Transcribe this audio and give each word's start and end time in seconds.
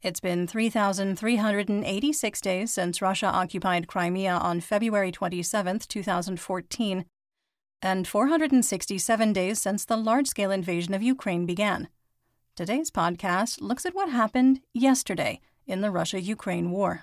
It's 0.00 0.20
been 0.20 0.46
3,386 0.46 2.40
days 2.40 2.72
since 2.72 3.02
Russia 3.02 3.26
occupied 3.26 3.88
Crimea 3.88 4.30
on 4.30 4.60
February 4.60 5.10
27, 5.10 5.80
2014, 5.80 7.04
and 7.82 8.06
467 8.06 9.32
days 9.32 9.60
since 9.60 9.84
the 9.84 9.96
large 9.96 10.28
scale 10.28 10.52
invasion 10.52 10.94
of 10.94 11.02
Ukraine 11.02 11.46
began. 11.46 11.88
Today's 12.54 12.92
podcast 12.92 13.60
looks 13.60 13.84
at 13.84 13.94
what 13.94 14.08
happened 14.08 14.60
yesterday 14.72 15.40
in 15.66 15.80
the 15.80 15.90
Russia 15.90 16.20
Ukraine 16.20 16.70
war. 16.70 17.02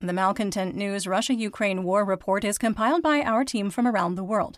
The 0.00 0.12
Malcontent 0.12 0.74
News 0.74 1.06
Russia 1.06 1.34
Ukraine 1.34 1.84
War 1.84 2.04
Report 2.04 2.42
is 2.42 2.58
compiled 2.58 3.02
by 3.02 3.20
our 3.20 3.44
team 3.44 3.70
from 3.70 3.86
around 3.86 4.16
the 4.16 4.24
world. 4.24 4.56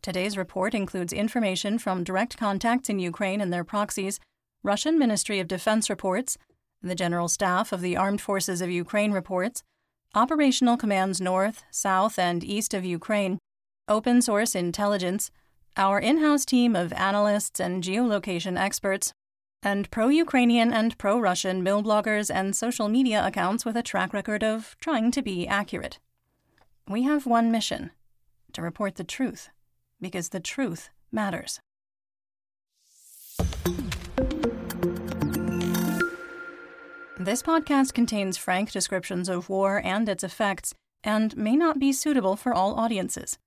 Today's 0.00 0.38
report 0.38 0.74
includes 0.74 1.12
information 1.12 1.78
from 1.78 2.02
direct 2.02 2.38
contacts 2.38 2.88
in 2.88 2.98
Ukraine 2.98 3.42
and 3.42 3.52
their 3.52 3.64
proxies 3.64 4.20
Russian 4.66 4.98
Ministry 4.98 5.38
of 5.38 5.46
Defense 5.46 5.88
reports, 5.88 6.36
the 6.82 6.96
General 6.96 7.28
Staff 7.28 7.70
of 7.70 7.80
the 7.80 7.96
Armed 7.96 8.20
Forces 8.20 8.60
of 8.60 8.68
Ukraine 8.68 9.12
reports, 9.12 9.62
operational 10.12 10.76
commands 10.76 11.20
north, 11.20 11.62
south, 11.70 12.18
and 12.18 12.42
east 12.42 12.74
of 12.74 12.84
Ukraine, 12.84 13.38
open 13.86 14.20
source 14.20 14.56
intelligence, 14.56 15.30
our 15.76 16.00
in 16.00 16.18
house 16.18 16.44
team 16.44 16.74
of 16.74 16.92
analysts 16.94 17.60
and 17.60 17.84
geolocation 17.84 18.58
experts, 18.58 19.12
and 19.62 19.88
pro 19.92 20.08
Ukrainian 20.08 20.72
and 20.72 20.98
pro 20.98 21.16
Russian 21.20 21.62
mill 21.62 21.80
bloggers 21.80 22.28
and 22.28 22.56
social 22.56 22.88
media 22.88 23.24
accounts 23.24 23.64
with 23.64 23.76
a 23.76 23.84
track 23.84 24.12
record 24.12 24.42
of 24.42 24.74
trying 24.80 25.12
to 25.12 25.22
be 25.22 25.46
accurate. 25.46 26.00
We 26.88 27.04
have 27.04 27.24
one 27.24 27.52
mission 27.52 27.92
to 28.52 28.62
report 28.62 28.96
the 28.96 29.04
truth, 29.04 29.48
because 30.00 30.30
the 30.30 30.40
truth 30.40 30.90
matters. 31.12 31.60
This 37.18 37.42
podcast 37.42 37.94
contains 37.94 38.36
frank 38.36 38.70
descriptions 38.70 39.30
of 39.30 39.48
war 39.48 39.80
and 39.82 40.06
its 40.06 40.22
effects 40.22 40.74
and 41.02 41.34
may 41.34 41.56
not 41.56 41.78
be 41.78 41.90
suitable 41.90 42.36
for 42.36 42.52
all 42.52 42.74
audiences. 42.74 43.38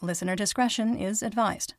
Listener 0.00 0.34
discretion 0.34 0.96
is 0.96 1.22
advised. 1.22 1.74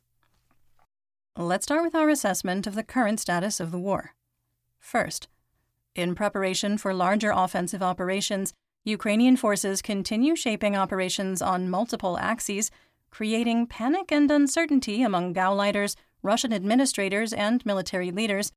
Let's 1.36 1.64
start 1.64 1.82
with 1.82 1.96
our 1.96 2.08
assessment 2.08 2.68
of 2.68 2.76
the 2.76 2.84
current 2.84 3.18
status 3.18 3.58
of 3.58 3.72
the 3.72 3.78
war. 3.78 4.14
First, 4.78 5.26
in 5.96 6.14
preparation 6.14 6.78
for 6.78 6.94
larger 6.94 7.32
offensive 7.34 7.82
operations, 7.82 8.52
Ukrainian 8.84 9.36
forces 9.36 9.82
continue 9.82 10.36
shaping 10.36 10.76
operations 10.76 11.42
on 11.42 11.68
multiple 11.68 12.18
axes, 12.18 12.70
creating 13.10 13.66
panic 13.66 14.12
and 14.12 14.30
uncertainty 14.30 15.02
among 15.02 15.34
Gauleiters, 15.34 15.96
Russian 16.22 16.52
administrators, 16.52 17.32
and 17.32 17.66
military 17.66 18.12
leaders, 18.12 18.52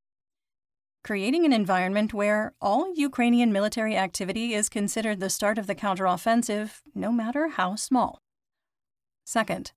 creating 1.05 1.45
an 1.45 1.53
environment 1.53 2.15
where 2.15 2.51
all 2.59 2.91
Ukrainian 2.95 3.53
military 3.53 3.95
activity 3.95 4.55
is 4.55 4.69
considered 4.69 5.19
the 5.19 5.29
start 5.29 5.59
of 5.59 5.67
the 5.67 5.75
counteroffensive, 5.75 6.81
no 6.95 7.11
matter 7.11 7.47
how 7.47 7.75
small. 7.75 8.23
Second, 9.23 9.71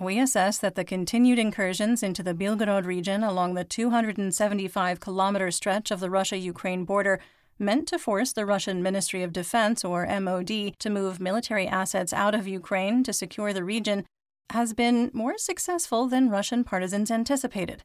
we 0.00 0.18
assess 0.18 0.58
that 0.58 0.74
the 0.74 0.84
continued 0.84 1.38
incursions 1.38 2.02
into 2.02 2.20
the 2.20 2.34
Belgorod 2.34 2.84
region 2.84 3.22
along 3.22 3.54
the 3.54 3.62
275 3.62 4.98
kilometer 4.98 5.52
stretch 5.52 5.92
of 5.92 6.00
the 6.00 6.10
Russia 6.10 6.36
Ukraine 6.36 6.84
border 6.84 7.20
meant 7.60 7.86
to 7.86 7.96
force 7.96 8.32
the 8.32 8.44
Russian 8.44 8.82
Ministry 8.82 9.22
of 9.22 9.32
Defense, 9.32 9.84
or 9.84 10.04
MOD, 10.20 10.80
to 10.80 10.90
move 10.90 11.20
military 11.20 11.68
assets 11.68 12.12
out 12.12 12.34
of 12.34 12.48
Ukraine 12.48 13.04
to 13.04 13.12
secure 13.12 13.52
the 13.52 13.62
region 13.62 14.04
has 14.50 14.74
been 14.74 15.12
more 15.14 15.38
successful 15.38 16.08
than 16.08 16.28
Russian 16.28 16.64
partisans 16.64 17.12
anticipated, 17.12 17.84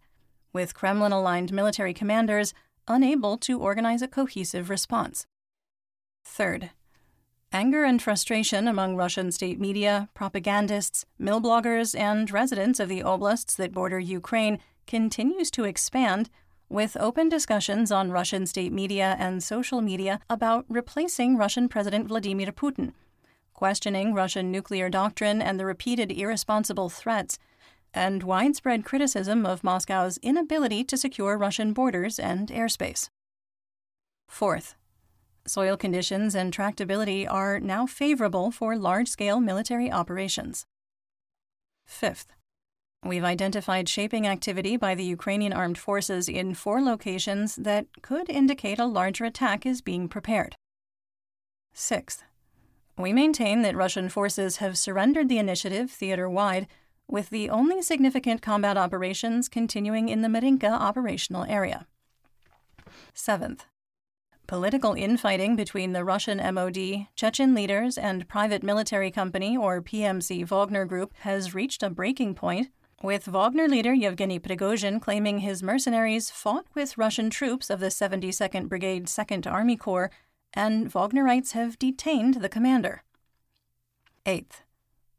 with 0.52 0.74
Kremlin 0.74 1.12
aligned 1.12 1.54
military 1.54 1.94
commanders 1.94 2.56
unable 2.88 3.38
to 3.38 3.60
organize 3.60 4.02
a 4.02 4.08
cohesive 4.08 4.70
response. 4.70 5.26
Third, 6.24 6.72
anger 7.52 7.84
and 7.84 8.02
frustration 8.02 8.68
among 8.68 8.96
Russian 8.96 9.32
state 9.32 9.60
media, 9.60 10.10
propagandists, 10.14 11.06
mill 11.20 11.42
bloggers, 11.42 11.98
and 11.98 12.32
residents 12.32 12.80
of 12.80 12.90
the 12.90 13.02
oblasts 13.02 13.56
that 13.56 13.74
border 13.74 14.00
Ukraine 14.00 14.60
continues 14.88 15.52
to 15.52 15.66
expand, 15.66 16.30
with 16.70 16.96
open 16.98 17.28
discussions 17.28 17.92
on 17.92 18.12
Russian 18.12 18.46
state 18.46 18.72
media 18.72 19.18
and 19.20 19.44
social 19.44 19.82
media 19.82 20.22
about 20.30 20.66
replacing 20.70 21.38
Russian 21.38 21.68
President 21.68 22.08
Vladimir 22.08 22.52
Putin, 22.54 22.94
questioning 23.54 24.14
Russian 24.14 24.52
nuclear 24.52 24.90
doctrine 24.90 25.42
and 25.42 25.60
the 25.60 25.66
repeated 25.66 26.12
irresponsible 26.12 26.90
threats 26.90 27.38
and 27.94 28.24
widespread 28.24 28.86
criticism 28.86 29.46
of 29.46 29.64
Moscow's 29.64 30.18
inability 30.22 30.84
to 30.86 30.98
secure 30.98 31.38
Russian 31.38 31.74
borders 31.74 32.20
and 32.20 32.50
airspace. 32.50 33.10
Fourth, 34.28 34.76
soil 35.46 35.76
conditions 35.76 36.36
and 36.36 36.54
tractability 36.54 37.26
are 37.30 37.60
now 37.60 37.86
favorable 37.86 38.52
for 38.52 38.78
large 38.78 39.08
scale 39.08 39.40
military 39.40 39.92
operations. 39.92 40.66
Fifth, 41.86 42.28
we've 43.04 43.24
identified 43.24 43.90
shaping 43.90 44.26
activity 44.26 44.78
by 44.78 44.96
the 44.96 45.04
Ukrainian 45.04 45.52
armed 45.52 45.78
forces 45.78 46.30
in 46.30 46.54
four 46.54 46.82
locations 46.82 47.56
that 47.56 47.88
could 48.02 48.30
indicate 48.30 48.80
a 48.80 48.86
larger 48.86 49.26
attack 49.26 49.66
is 49.66 49.82
being 49.82 50.08
prepared. 50.08 50.56
Sixth, 51.74 52.24
we 52.98 53.12
maintain 53.12 53.62
that 53.64 53.76
Russian 53.76 54.10
forces 54.10 54.58
have 54.58 54.78
surrendered 54.78 55.28
the 55.28 55.40
initiative 55.40 55.90
theater 55.90 56.30
wide 56.30 56.68
with 57.12 57.30
the 57.30 57.50
only 57.50 57.82
significant 57.82 58.42
combat 58.42 58.78
operations 58.78 59.50
continuing 59.50 60.10
in 60.10 60.22
the 60.22 60.30
Marinka 60.30 60.72
operational 60.72 61.44
area. 61.44 61.86
Seventh, 63.14 63.66
political 64.48 64.94
infighting 64.94 65.56
between 65.56 65.94
the 65.94 66.04
Russian 66.04 66.38
MOD, 66.54 67.08
Chechen 67.16 67.54
leaders, 67.54 67.98
and 67.98 68.28
private 68.28 68.64
military 68.64 69.12
company 69.12 69.56
or 69.56 69.82
PMC 69.82 70.46
Wagner 70.46 70.86
Group 70.86 71.14
has 71.20 71.54
reached 71.54 71.84
a 71.84 71.90
breaking 71.90 72.34
point, 72.36 72.70
with 73.04 73.28
Wagner 73.28 73.68
leader 73.68 73.94
Yevgeny 73.94 74.40
Prigozhin 74.40 75.02
claiming 75.02 75.40
his 75.40 75.64
mercenaries 75.64 76.30
fought 76.30 76.66
with 76.74 76.98
Russian 76.98 77.30
troops 77.30 77.70
of 77.70 77.80
the 77.80 77.88
72nd 77.88 78.70
Brigade 78.70 79.08
2nd 79.08 79.52
Army 79.52 79.76
Corps, 79.76 80.12
and 80.54 80.92
Wagnerites 80.92 81.52
have 81.52 81.80
detained 81.80 82.36
the 82.36 82.50
commander. 82.50 83.04
Eighth, 84.26 84.64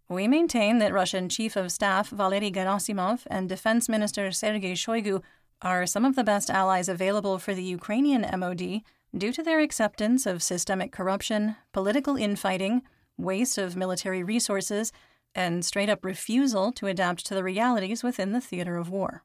we 0.08 0.28
maintain 0.28 0.78
that 0.78 0.92
Russian 0.92 1.28
Chief 1.28 1.56
of 1.56 1.72
Staff 1.72 2.10
Valery 2.10 2.50
Gerasimov 2.50 3.22
and 3.28 3.48
Defense 3.48 3.88
Minister 3.88 4.30
Sergei 4.30 4.72
Shoigu 4.74 5.22
are 5.62 5.86
some 5.86 6.04
of 6.04 6.16
the 6.16 6.24
best 6.24 6.50
allies 6.50 6.88
available 6.88 7.38
for 7.38 7.54
the 7.54 7.62
Ukrainian 7.62 8.26
MOD 8.38 8.82
due 9.16 9.32
to 9.32 9.42
their 9.42 9.60
acceptance 9.60 10.26
of 10.26 10.42
systemic 10.42 10.92
corruption, 10.92 11.56
political 11.72 12.16
infighting, 12.16 12.82
waste 13.16 13.58
of 13.58 13.76
military 13.76 14.22
resources, 14.22 14.92
and 15.34 15.64
straight 15.64 15.88
up 15.88 16.04
refusal 16.04 16.72
to 16.72 16.86
adapt 16.86 17.24
to 17.26 17.34
the 17.34 17.44
realities 17.44 18.02
within 18.02 18.32
the 18.32 18.40
theater 18.40 18.76
of 18.76 18.90
war. 18.90 19.22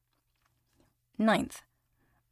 Ninth, 1.17 1.63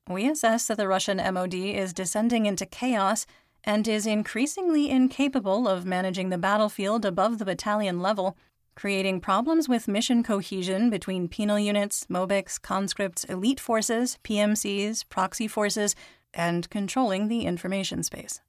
we 0.07 0.29
assess 0.29 0.67
that 0.67 0.77
the 0.77 0.88
Russian 0.88 1.17
MOD 1.17 1.56
is 1.56 1.94
descending 1.94 2.45
into 2.45 2.66
chaos 2.66 3.25
and 3.66 3.88
is 3.88 4.06
increasingly 4.06 4.90
incapable 4.90 5.68
of 5.68 5.86
managing 5.86 6.30
the 6.30 6.38
battlefield 6.38 7.03
above 7.03 7.40
the 7.40 7.46
battalion 7.46 8.00
level, 8.00 8.38
creating 8.76 9.20
problems 9.20 9.68
with 9.68 9.88
mission 9.88 10.22
cohesion 10.22 10.89
between 10.89 11.28
penal 11.28 11.57
units, 11.57 12.06
MOBICs, 12.10 12.62
conscripts, 12.62 13.24
elite 13.24 13.60
forces, 13.60 14.19
PMCs, 14.24 15.10
proxy 15.10 15.48
forces, 15.48 15.95
and 16.34 16.69
controlling 16.69 17.28
the 17.28 17.45
information 17.45 18.04
space. 18.04 18.42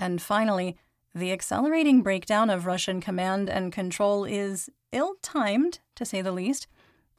And 0.00 0.22
finally, 0.22 0.76
the 1.14 1.32
accelerating 1.32 2.02
breakdown 2.02 2.48
of 2.48 2.64
Russian 2.64 3.00
command 3.00 3.50
and 3.50 3.72
control 3.72 4.24
is 4.24 4.70
ill 4.92 5.14
timed, 5.20 5.80
to 5.96 6.06
say 6.06 6.22
the 6.22 6.32
least, 6.32 6.66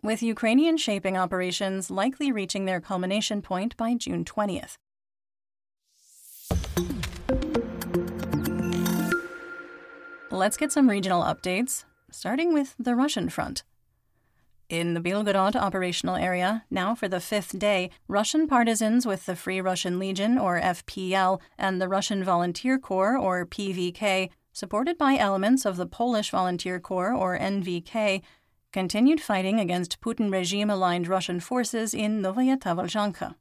with 0.02 0.24
Ukrainian 0.24 0.78
shaping 0.78 1.16
operations 1.16 1.92
likely 1.92 2.32
reaching 2.32 2.66
their 2.66 2.82
culmination 2.82 3.42
point 3.42 3.78
by 3.78 3.94
June 3.94 4.26
20th. 4.26 4.78
Let's 10.30 10.58
get 10.58 10.72
some 10.72 10.90
regional 10.90 11.24
updates, 11.24 11.86
starting 12.12 12.54
with 12.54 12.76
the 12.80 12.96
Russian 12.96 13.30
front. 13.30 13.64
In 14.68 14.96
the 14.96 15.00
Belgorod 15.00 15.56
operational 15.56 16.16
area, 16.16 16.66
now 16.72 16.96
for 16.96 17.08
the 17.08 17.20
fifth 17.20 17.60
day, 17.60 17.92
Russian 18.08 18.48
partisans 18.48 19.06
with 19.06 19.26
the 19.26 19.36
Free 19.36 19.62
Russian 19.62 20.00
Legion, 20.00 20.38
or 20.38 20.60
FPL, 20.60 21.40
and 21.58 21.80
the 21.80 21.88
Russian 21.88 22.24
Volunteer 22.24 22.80
Corps, 22.80 23.18
or 23.18 23.46
PVK, 23.46 24.32
supported 24.52 24.98
by 24.98 25.16
elements 25.16 25.66
of 25.66 25.78
the 25.78 25.86
Polish 25.86 26.32
Volunteer 26.32 26.80
Corps, 26.80 27.14
or 27.14 27.38
NVK, 27.38 28.22
continued 28.72 29.22
fighting 29.22 29.60
against 29.60 30.02
Putin 30.02 30.32
regime 30.32 30.70
aligned 30.70 31.08
Russian 31.08 31.40
forces 31.40 31.94
in 31.94 32.22
Novaya 32.22 32.58
Tavolzhanka. 32.58 33.36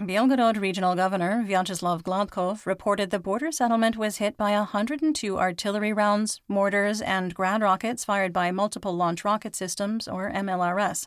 Belgorod 0.00 0.58
Regional 0.58 0.94
Governor 0.94 1.44
Vyacheslav 1.46 2.02
Gladkov 2.02 2.64
reported 2.64 3.10
the 3.10 3.18
border 3.18 3.52
settlement 3.52 3.98
was 3.98 4.16
hit 4.16 4.34
by 4.34 4.52
102 4.52 5.38
artillery 5.38 5.92
rounds, 5.92 6.40
mortars, 6.48 7.02
and 7.02 7.34
grad 7.34 7.60
rockets 7.60 8.02
fired 8.02 8.32
by 8.32 8.50
multiple 8.50 8.96
launch 8.96 9.26
rocket 9.26 9.54
systems, 9.54 10.08
or 10.08 10.32
MLRS. 10.32 11.06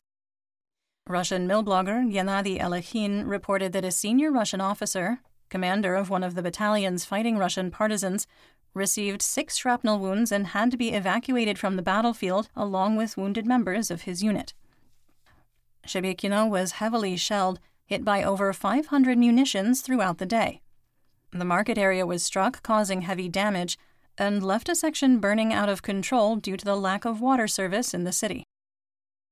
Russian 1.09 1.47
mill 1.47 1.63
blogger 1.63 2.07
Gennady 2.07 2.61
Alekhin 2.61 3.27
reported 3.27 3.73
that 3.73 3.83
a 3.83 3.89
senior 3.89 4.31
Russian 4.31 4.61
officer, 4.61 5.21
commander 5.49 5.95
of 5.95 6.11
one 6.11 6.23
of 6.23 6.35
the 6.35 6.43
battalions 6.43 7.03
fighting 7.03 7.39
Russian 7.39 7.71
partisans, 7.71 8.27
received 8.75 9.23
six 9.23 9.57
shrapnel 9.57 9.97
wounds 9.97 10.31
and 10.31 10.47
had 10.47 10.69
to 10.69 10.77
be 10.77 10.93
evacuated 10.93 11.57
from 11.57 11.77
the 11.77 11.81
battlefield 11.81 12.49
along 12.55 12.95
with 12.95 13.17
wounded 13.17 13.47
members 13.47 13.89
of 13.89 14.03
his 14.03 14.21
unit. 14.21 14.53
Shebekino 15.87 16.47
was 16.47 16.73
heavily 16.73 17.17
shelled 17.17 17.59
hit 17.85 18.03
by 18.05 18.23
over 18.23 18.53
500 18.53 19.17
munitions 19.17 19.81
throughout 19.81 20.17
the 20.17 20.25
day. 20.25 20.61
The 21.31 21.45
market 21.45 21.77
area 21.77 22.05
was 22.05 22.23
struck, 22.23 22.61
causing 22.63 23.01
heavy 23.01 23.27
damage, 23.27 23.77
and 24.17 24.43
left 24.43 24.69
a 24.69 24.75
section 24.75 25.19
burning 25.19 25.51
out 25.51 25.69
of 25.69 25.81
control 25.81 26.35
due 26.35 26.57
to 26.57 26.65
the 26.65 26.75
lack 26.75 27.05
of 27.05 27.21
water 27.21 27.47
service 27.47 27.93
in 27.93 28.03
the 28.03 28.11
city. 28.11 28.43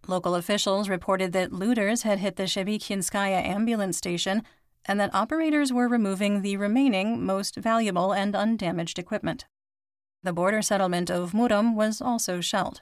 Local 0.08 0.34
officials 0.34 0.90
reported 0.90 1.32
that 1.34 1.54
looters 1.54 2.02
had 2.02 2.20
hit 2.20 2.36
the 2.36 2.44
Shebekhinskaya 2.44 3.46
ambulance 3.46 3.98
station 3.98 4.44
and 4.86 5.00
that 5.00 5.14
operators 5.14 5.72
were 5.72 5.88
removing 5.88 6.42
the 6.42 6.58
remaining 6.58 7.24
most 7.24 7.56
valuable 7.56 8.12
and 8.12 8.36
undamaged 8.36 8.98
equipment. 8.98 9.46
The 10.24 10.34
border 10.34 10.62
settlement 10.62 11.12
of 11.12 11.34
Murom 11.34 11.76
was 11.76 12.02
also 12.02 12.42
shelled. 12.42 12.82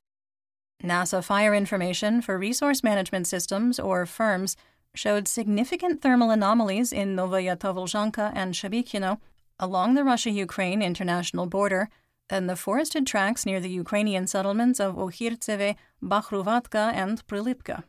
NASA 0.81 1.21
fire 1.21 1.53
information 1.53 2.21
for 2.21 2.37
resource 2.37 2.83
management 2.83 3.27
systems, 3.27 3.79
or 3.79 4.05
FIRMS, 4.05 4.55
showed 4.95 5.27
significant 5.27 6.01
thermal 6.01 6.31
anomalies 6.31 6.91
in 6.91 7.15
Novaya 7.15 7.55
Tavolzhanka 7.55 8.31
and 8.35 8.53
Shebekino 8.53 9.19
along 9.59 9.93
the 9.93 10.03
Russia 10.03 10.29
Ukraine 10.29 10.81
international 10.81 11.45
border 11.45 11.89
and 12.29 12.49
the 12.49 12.55
forested 12.55 13.05
tracts 13.07 13.45
near 13.45 13.59
the 13.59 13.69
Ukrainian 13.69 14.27
settlements 14.27 14.79
of 14.79 14.95
Okhirtseve, 14.95 15.75
Bakhruvatka, 16.01 16.93
and 16.93 17.25
Prilipka. 17.27 17.83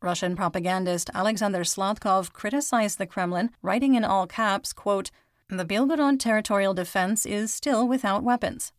Russian 0.00 0.36
propagandist 0.36 1.10
Alexander 1.12 1.60
Sladkov 1.60 2.32
criticized 2.32 2.98
the 2.98 3.06
Kremlin, 3.06 3.50
writing 3.62 3.94
in 3.94 4.04
all 4.04 4.26
caps, 4.26 4.72
quote, 4.72 5.10
The 5.48 5.64
Belgorod 5.64 6.20
territorial 6.20 6.72
defense 6.72 7.26
is 7.26 7.52
still 7.52 7.86
without 7.86 8.22
weapons. 8.22 8.72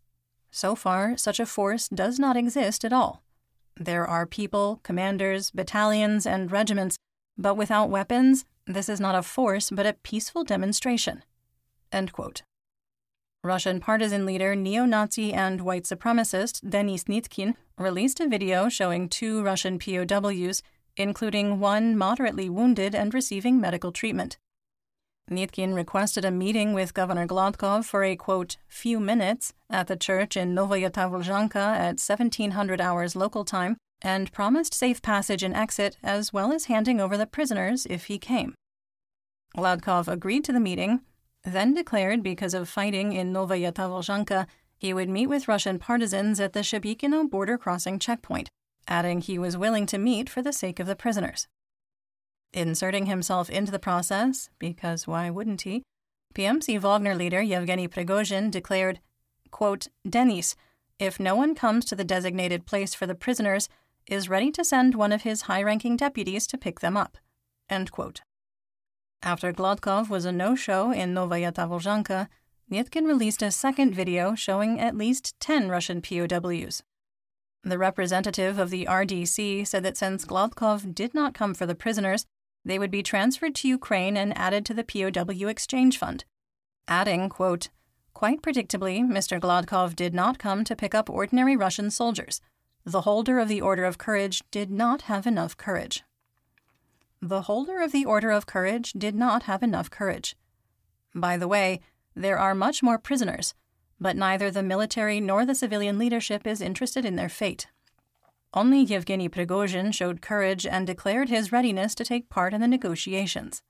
So 0.51 0.75
far, 0.75 1.17
such 1.17 1.39
a 1.39 1.45
force 1.45 1.87
does 1.89 2.19
not 2.19 2.37
exist 2.37 2.83
at 2.85 2.93
all. 2.93 3.21
There 3.79 4.05
are 4.05 4.25
people, 4.25 4.81
commanders, 4.83 5.51
battalions, 5.51 6.27
and 6.27 6.51
regiments, 6.51 6.97
but 7.37 7.55
without 7.55 7.89
weapons, 7.89 8.43
this 8.67 8.89
is 8.89 8.99
not 8.99 9.15
a 9.15 9.23
force 9.23 9.69
but 9.69 9.85
a 9.85 9.93
peaceful 9.93 10.43
demonstration. 10.43 11.23
Russian 13.41 13.79
partisan 13.79 14.25
leader, 14.25 14.53
neo 14.53 14.83
Nazi, 14.83 15.31
and 15.31 15.61
white 15.61 15.85
supremacist 15.85 16.69
Denis 16.69 17.05
Nitkin 17.05 17.55
released 17.77 18.19
a 18.19 18.27
video 18.27 18.67
showing 18.67 19.07
two 19.07 19.41
Russian 19.41 19.79
POWs, 19.79 20.61
including 20.97 21.61
one 21.61 21.97
moderately 21.97 22.49
wounded 22.49 22.93
and 22.93 23.13
receiving 23.13 23.61
medical 23.61 23.93
treatment. 23.93 24.37
Nitkin 25.29 25.73
requested 25.75 26.25
a 26.25 26.31
meeting 26.31 26.73
with 26.73 26.93
Governor 26.93 27.27
Gladkov 27.27 27.85
for 27.85 28.03
a, 28.03 28.15
quote, 28.15 28.57
few 28.67 28.99
minutes 28.99 29.53
at 29.69 29.87
the 29.87 29.95
church 29.95 30.35
in 30.35 30.53
Novaya 30.53 30.89
at 30.89 31.99
1700 31.99 32.81
hours 32.81 33.15
local 33.15 33.45
time 33.45 33.77
and 34.01 34.31
promised 34.31 34.73
safe 34.73 35.01
passage 35.01 35.43
and 35.43 35.55
exit 35.55 35.97
as 36.03 36.33
well 36.33 36.51
as 36.51 36.65
handing 36.65 36.99
over 36.99 37.17
the 37.17 37.27
prisoners 37.27 37.85
if 37.89 38.05
he 38.05 38.17
came. 38.17 38.55
Gladkov 39.57 40.07
agreed 40.07 40.43
to 40.45 40.53
the 40.53 40.59
meeting, 40.59 41.01
then 41.43 41.73
declared 41.73 42.23
because 42.23 42.53
of 42.53 42.69
fighting 42.69 43.13
in 43.13 43.33
Novaya 43.33 43.73
he 44.77 44.93
would 44.93 45.09
meet 45.09 45.27
with 45.27 45.47
Russian 45.47 45.77
partisans 45.77 46.39
at 46.39 46.53
the 46.53 46.61
Shebekino 46.61 47.29
border 47.29 47.57
crossing 47.57 47.99
checkpoint, 47.99 48.49
adding 48.87 49.19
he 49.19 49.37
was 49.37 49.57
willing 49.57 49.85
to 49.87 49.97
meet 49.97 50.29
for 50.29 50.41
the 50.41 50.53
sake 50.53 50.79
of 50.79 50.87
the 50.87 50.95
prisoners. 50.95 51.47
Inserting 52.53 53.05
himself 53.05 53.49
into 53.49 53.71
the 53.71 53.79
process, 53.79 54.49
because 54.57 55.07
why 55.07 55.29
wouldn't 55.29 55.61
he? 55.61 55.83
PMC 56.33 56.79
Wagner 56.79 57.15
leader 57.15 57.41
Yevgeny 57.41 57.87
Prigozhin 57.87 58.49
declared, 58.49 58.99
quote, 59.51 59.87
Denis, 60.07 60.55
if 60.97 61.19
no 61.19 61.35
one 61.35 61.55
comes 61.55 61.85
to 61.85 61.95
the 61.95 62.03
designated 62.03 62.65
place 62.65 62.93
for 62.93 63.05
the 63.05 63.15
prisoners, 63.15 63.69
is 64.07 64.29
ready 64.29 64.51
to 64.51 64.63
send 64.63 64.95
one 64.95 65.11
of 65.11 65.21
his 65.21 65.43
high 65.43 65.61
ranking 65.61 65.95
deputies 65.95 66.47
to 66.47 66.57
pick 66.57 66.79
them 66.79 66.97
up. 66.97 67.17
End 67.69 67.91
quote. 67.91 68.21
After 69.21 69.51
Gladkov 69.53 70.09
was 70.09 70.25
a 70.25 70.31
no 70.31 70.55
show 70.55 70.91
in 70.91 71.13
Novaya 71.13 71.51
Tavolzhanka, 71.51 72.27
Nitkin 72.71 73.05
released 73.05 73.41
a 73.41 73.51
second 73.51 73.93
video 73.93 74.35
showing 74.35 74.79
at 74.79 74.95
least 74.95 75.39
10 75.39 75.69
Russian 75.69 76.01
POWs. 76.01 76.83
The 77.63 77.77
representative 77.77 78.57
of 78.57 78.69
the 78.69 78.85
RDC 78.85 79.67
said 79.67 79.83
that 79.83 79.97
since 79.97 80.25
Gladkov 80.25 80.95
did 80.95 81.13
not 81.13 81.33
come 81.33 81.53
for 81.53 81.65
the 81.65 81.75
prisoners, 81.75 82.25
they 82.63 82.77
would 82.79 82.91
be 82.91 83.03
transferred 83.03 83.55
to 83.55 83.67
Ukraine 83.67 84.17
and 84.17 84.37
added 84.37 84.65
to 84.65 84.73
the 84.73 84.83
POW 84.83 85.47
exchange 85.47 85.97
fund. 85.97 86.25
Adding, 86.87 87.29
quote, 87.29 87.69
Quite 88.13 88.41
predictably, 88.41 88.99
Mr. 89.01 89.39
Gladkov 89.39 89.95
did 89.95 90.13
not 90.13 90.39
come 90.39 90.63
to 90.65 90.75
pick 90.75 90.93
up 90.93 91.09
ordinary 91.09 91.55
Russian 91.55 91.89
soldiers. 91.89 92.41
The 92.83 93.01
holder 93.01 93.39
of 93.39 93.47
the 93.47 93.61
Order 93.61 93.85
of 93.85 93.97
Courage 93.97 94.43
did 94.51 94.69
not 94.69 95.03
have 95.03 95.25
enough 95.25 95.55
courage. 95.55 96.03
The 97.21 97.43
holder 97.43 97.79
of 97.81 97.91
the 97.91 98.05
Order 98.05 98.31
of 98.31 98.45
Courage 98.45 98.93
did 98.93 99.15
not 99.15 99.43
have 99.43 99.63
enough 99.63 99.89
courage. 99.89 100.35
By 101.13 101.37
the 101.37 101.47
way, 101.47 101.81
there 102.15 102.37
are 102.37 102.55
much 102.55 102.83
more 102.83 102.97
prisoners, 102.97 103.53
but 103.99 104.15
neither 104.15 104.49
the 104.49 104.63
military 104.63 105.19
nor 105.19 105.45
the 105.45 105.55
civilian 105.55 105.97
leadership 105.97 106.47
is 106.47 106.61
interested 106.61 107.05
in 107.05 107.15
their 107.15 107.29
fate. 107.29 107.67
Only 108.53 108.81
Yevgeny 108.81 109.29
Prigozhin 109.29 109.93
showed 109.93 110.21
courage 110.21 110.65
and 110.65 110.87
declared 110.87 111.29
his 111.29 111.51
readiness 111.51 111.93
to 111.95 112.03
take 112.03 112.29
part 112.29 112.53
in 112.53 112.61
the 112.61 112.67
negotiations. 112.67 113.61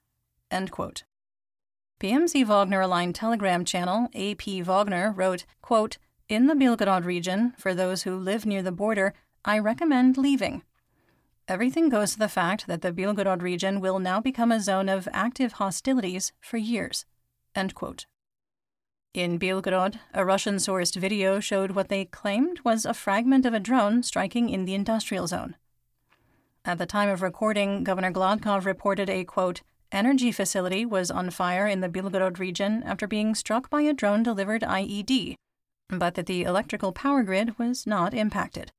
PMC 1.99 2.45
Wagner 2.45 2.79
aligned 2.79 3.13
Telegram 3.13 3.65
channel 3.65 4.07
AP 4.15 4.63
Wagner 4.63 5.11
wrote, 5.11 5.45
quote, 5.61 5.97
In 6.29 6.47
the 6.47 6.55
Belgorod 6.55 7.03
region, 7.03 7.53
for 7.57 7.75
those 7.75 8.03
who 8.03 8.15
live 8.15 8.45
near 8.45 8.61
the 8.61 8.71
border, 8.71 9.13
I 9.43 9.59
recommend 9.59 10.17
leaving. 10.17 10.63
Everything 11.49 11.89
goes 11.89 12.13
to 12.13 12.19
the 12.19 12.29
fact 12.29 12.67
that 12.67 12.81
the 12.81 12.93
Belgorod 12.93 13.41
region 13.41 13.81
will 13.81 13.99
now 13.99 14.21
become 14.21 14.51
a 14.51 14.61
zone 14.61 14.87
of 14.87 15.09
active 15.11 15.53
hostilities 15.53 16.31
for 16.39 16.57
years. 16.57 17.05
End 17.53 17.75
quote. 17.75 18.05
In 19.13 19.39
Belgorod, 19.39 19.99
a 20.13 20.23
Russian 20.23 20.57
sourced 20.57 20.95
video 20.95 21.39
showed 21.39 21.71
what 21.71 21.89
they 21.89 22.05
claimed 22.05 22.59
was 22.63 22.85
a 22.85 22.93
fragment 22.93 23.43
of 23.43 23.55
a 23.55 23.59
drone 23.59 24.03
striking 24.03 24.49
in 24.49 24.65
the 24.65 24.75
industrial 24.75 25.25
zone. 25.25 25.55
At 26.63 26.77
the 26.77 26.85
time 26.85 27.09
of 27.09 27.23
recording, 27.23 27.83
Governor 27.83 28.11
Gladkov 28.11 28.65
reported 28.65 29.09
a 29.09 29.23
quote, 29.23 29.61
energy 29.91 30.31
facility 30.31 30.85
was 30.85 31.09
on 31.09 31.31
fire 31.31 31.65
in 31.65 31.81
the 31.81 31.89
Belgorod 31.89 32.37
region 32.37 32.83
after 32.83 33.07
being 33.07 33.33
struck 33.33 33.67
by 33.71 33.81
a 33.81 33.93
drone 33.93 34.21
delivered 34.21 34.61
IED, 34.61 35.33
but 35.87 36.13
that 36.13 36.27
the 36.27 36.43
electrical 36.43 36.91
power 36.91 37.23
grid 37.23 37.57
was 37.57 37.87
not 37.87 38.13
impacted. 38.13 38.71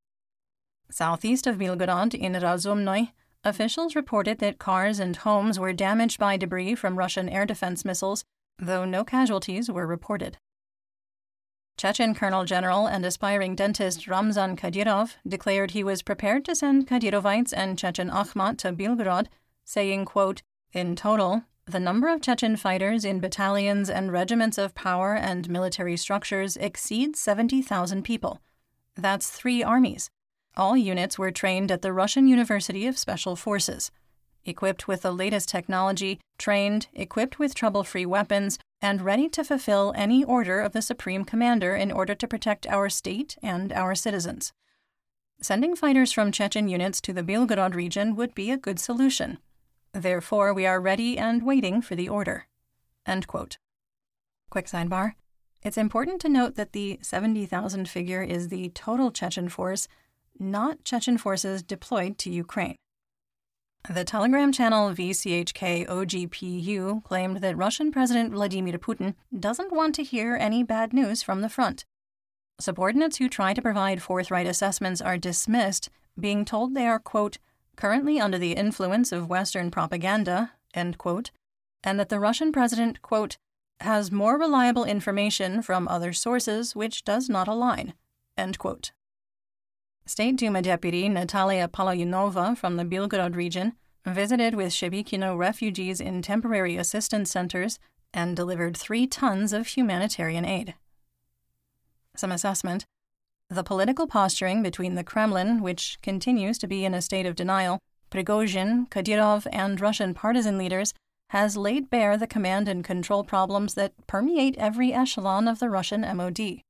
Southeast 0.88 1.48
of 1.48 1.58
Belgorod, 1.58 2.14
in 2.14 2.34
Razumnoy, 2.34 3.10
officials 3.42 3.96
reported 3.96 4.38
that 4.38 4.60
cars 4.60 5.00
and 5.00 5.16
homes 5.16 5.58
were 5.58 5.72
damaged 5.72 6.20
by 6.20 6.36
debris 6.36 6.76
from 6.76 6.96
Russian 6.98 7.28
air 7.28 7.46
defense 7.46 7.84
missiles 7.84 8.24
though 8.60 8.84
no 8.84 9.04
casualties 9.04 9.70
were 9.70 9.86
reported. 9.86 10.38
Chechen 11.76 12.14
Colonel 12.14 12.44
General 12.44 12.86
and 12.86 13.06
aspiring 13.06 13.54
dentist 13.54 14.06
Ramzan 14.06 14.54
Kadyrov 14.54 15.16
declared 15.26 15.70
he 15.70 15.82
was 15.82 16.02
prepared 16.02 16.44
to 16.44 16.54
send 16.54 16.86
Kadyrovites 16.86 17.54
and 17.56 17.78
Chechen 17.78 18.10
Akhmat 18.10 18.58
to 18.58 18.72
Belgorod, 18.72 19.28
saying, 19.64 20.04
quote, 20.04 20.42
In 20.72 20.94
total, 20.94 21.44
the 21.64 21.80
number 21.80 22.08
of 22.08 22.20
Chechen 22.20 22.56
fighters 22.56 23.04
in 23.04 23.20
battalions 23.20 23.88
and 23.88 24.12
regiments 24.12 24.58
of 24.58 24.74
power 24.74 25.14
and 25.14 25.48
military 25.48 25.96
structures 25.96 26.58
exceeds 26.58 27.18
70,000 27.18 28.02
people. 28.02 28.42
That's 28.94 29.30
three 29.30 29.62
armies. 29.62 30.10
All 30.56 30.76
units 30.76 31.18
were 31.18 31.30
trained 31.30 31.70
at 31.70 31.80
the 31.80 31.92
Russian 31.92 32.28
University 32.28 32.86
of 32.86 32.98
Special 32.98 33.36
Forces 33.36 33.90
equipped 34.44 34.88
with 34.88 35.02
the 35.02 35.12
latest 35.12 35.48
technology, 35.48 36.20
trained, 36.38 36.88
equipped 36.94 37.38
with 37.38 37.54
trouble 37.54 37.84
free 37.84 38.06
weapons, 38.06 38.58
and 38.80 39.02
ready 39.02 39.28
to 39.28 39.44
fulfill 39.44 39.92
any 39.96 40.24
order 40.24 40.60
of 40.60 40.72
the 40.72 40.82
Supreme 40.82 41.24
Commander 41.24 41.76
in 41.76 41.92
order 41.92 42.14
to 42.14 42.28
protect 42.28 42.66
our 42.66 42.88
state 42.88 43.36
and 43.42 43.72
our 43.72 43.94
citizens. 43.94 44.52
Sending 45.42 45.74
fighters 45.74 46.12
from 46.12 46.32
Chechen 46.32 46.68
units 46.68 47.00
to 47.00 47.12
the 47.12 47.22
Belgorod 47.22 47.74
region 47.74 48.14
would 48.14 48.34
be 48.34 48.50
a 48.50 48.58
good 48.58 48.78
solution. 48.78 49.38
Therefore, 49.92 50.52
we 50.52 50.66
are 50.66 50.80
ready 50.80 51.18
and 51.18 51.42
waiting 51.42 51.80
for 51.82 51.94
the 51.94 52.08
order. 52.08 52.46
Quick 54.50 54.66
sidebar 54.66 55.14
It's 55.62 55.78
important 55.78 56.20
to 56.22 56.28
note 56.28 56.56
that 56.56 56.72
the 56.72 56.98
70,000 57.02 57.88
figure 57.88 58.22
is 58.22 58.48
the 58.48 58.68
total 58.70 59.10
Chechen 59.10 59.48
force, 59.48 59.88
not 60.38 60.84
Chechen 60.84 61.18
forces 61.18 61.62
deployed 61.62 62.18
to 62.18 62.30
Ukraine. 62.30 62.76
The 63.88 64.04
Telegram 64.04 64.52
channel 64.52 64.90
VCHK 64.90 65.88
OGPU 65.88 67.02
claimed 67.02 67.38
that 67.38 67.56
Russian 67.56 67.90
President 67.90 68.32
Vladimir 68.32 68.78
Putin 68.78 69.14
doesn't 69.36 69.72
want 69.72 69.94
to 69.96 70.04
hear 70.04 70.36
any 70.36 70.62
bad 70.62 70.92
news 70.92 71.22
from 71.22 71.40
the 71.40 71.48
front. 71.48 71.84
Subordinates 72.60 73.16
who 73.16 73.28
try 73.28 73.54
to 73.54 73.62
provide 73.62 74.02
forthright 74.02 74.46
assessments 74.46 75.00
are 75.00 75.16
dismissed, 75.16 75.88
being 76.18 76.44
told 76.44 76.74
they 76.74 76.86
are, 76.86 76.98
quote, 76.98 77.38
currently 77.74 78.20
under 78.20 78.38
the 78.38 78.52
influence 78.52 79.12
of 79.12 79.30
Western 79.30 79.70
propaganda, 79.70 80.52
end 80.74 80.98
quote, 80.98 81.30
and 81.82 81.98
that 81.98 82.10
the 82.10 82.20
Russian 82.20 82.52
president, 82.52 83.00
quote, 83.00 83.38
has 83.80 84.12
more 84.12 84.38
reliable 84.38 84.84
information 84.84 85.62
from 85.62 85.88
other 85.88 86.12
sources 86.12 86.76
which 86.76 87.02
does 87.02 87.30
not 87.30 87.48
align, 87.48 87.94
end 88.36 88.58
quote. 88.58 88.92
State 90.10 90.34
Duma 90.34 90.60
Deputy 90.60 91.08
Natalia 91.08 91.68
Paloyunova 91.68 92.58
from 92.58 92.74
the 92.74 92.84
Belgorod 92.84 93.36
region 93.36 93.74
visited 94.04 94.56
with 94.56 94.72
Shebekino 94.72 95.38
refugees 95.38 96.00
in 96.00 96.20
temporary 96.20 96.76
assistance 96.76 97.30
centers 97.30 97.78
and 98.12 98.34
delivered 98.34 98.76
three 98.76 99.06
tons 99.06 99.52
of 99.52 99.68
humanitarian 99.68 100.44
aid. 100.44 100.74
Some 102.16 102.32
assessment 102.32 102.86
the 103.50 103.62
political 103.62 104.08
posturing 104.08 104.64
between 104.64 104.96
the 104.96 105.04
Kremlin, 105.04 105.62
which 105.62 105.96
continues 106.02 106.58
to 106.58 106.66
be 106.66 106.84
in 106.84 106.92
a 106.92 107.02
state 107.02 107.24
of 107.24 107.36
denial, 107.36 107.78
Prigozhin, 108.10 108.88
Kadyrov, 108.88 109.46
and 109.52 109.80
Russian 109.80 110.12
partisan 110.12 110.58
leaders, 110.58 110.92
has 111.28 111.56
laid 111.56 111.88
bare 111.88 112.16
the 112.16 112.26
command 112.26 112.68
and 112.68 112.82
control 112.82 113.22
problems 113.22 113.74
that 113.74 113.92
permeate 114.08 114.56
every 114.58 114.92
echelon 114.92 115.46
of 115.46 115.60
the 115.60 115.70
Russian 115.70 116.00
MOD. 116.00 116.62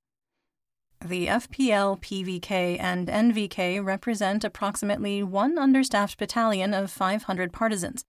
The 1.05 1.29
FPL, 1.29 1.99
PVK, 2.01 2.77
and 2.79 3.09
NVK 3.09 3.83
represent 3.83 4.45
approximately 4.45 5.23
one 5.23 5.57
understaffed 5.59 6.19
battalion 6.19 6.75
of 6.75 6.91
500 6.91 7.55
partisans, 7.55 8.05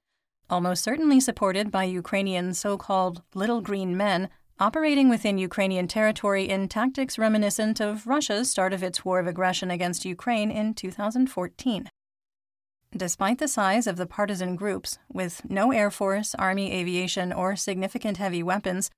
almost 0.50 0.83
certainly 0.83 1.21
supported 1.21 1.71
by 1.71 1.86
Ukrainian 1.86 2.53
so 2.53 2.77
called 2.77 3.21
little 3.33 3.62
green 3.62 3.95
men 3.95 4.29
operating 4.60 5.07
within 5.07 5.38
Ukrainian 5.38 5.88
territory 5.88 6.50
in 6.50 6.67
tactics 6.67 7.17
reminiscent 7.17 7.79
of 7.79 8.05
Russia's 8.05 8.51
start 8.51 8.74
of 8.74 8.83
its 8.83 9.05
war 9.05 9.19
of 9.19 9.25
aggression 9.25 9.71
against 9.71 10.03
Ukraine 10.03 10.51
in 10.51 10.74
2014. 10.74 11.89
Despite 12.95 13.38
the 13.38 13.48
size 13.48 13.88
of 13.88 13.95
the 13.95 14.05
partisan 14.05 14.57
groups, 14.57 15.00
with 15.12 15.50
no 15.50 15.71
air 15.71 15.89
force, 15.89 16.36
army 16.36 16.74
aviation, 16.74 17.31
or 17.31 17.55
significant 17.55 18.17
heavy 18.17 18.43
weapons, 18.43 18.91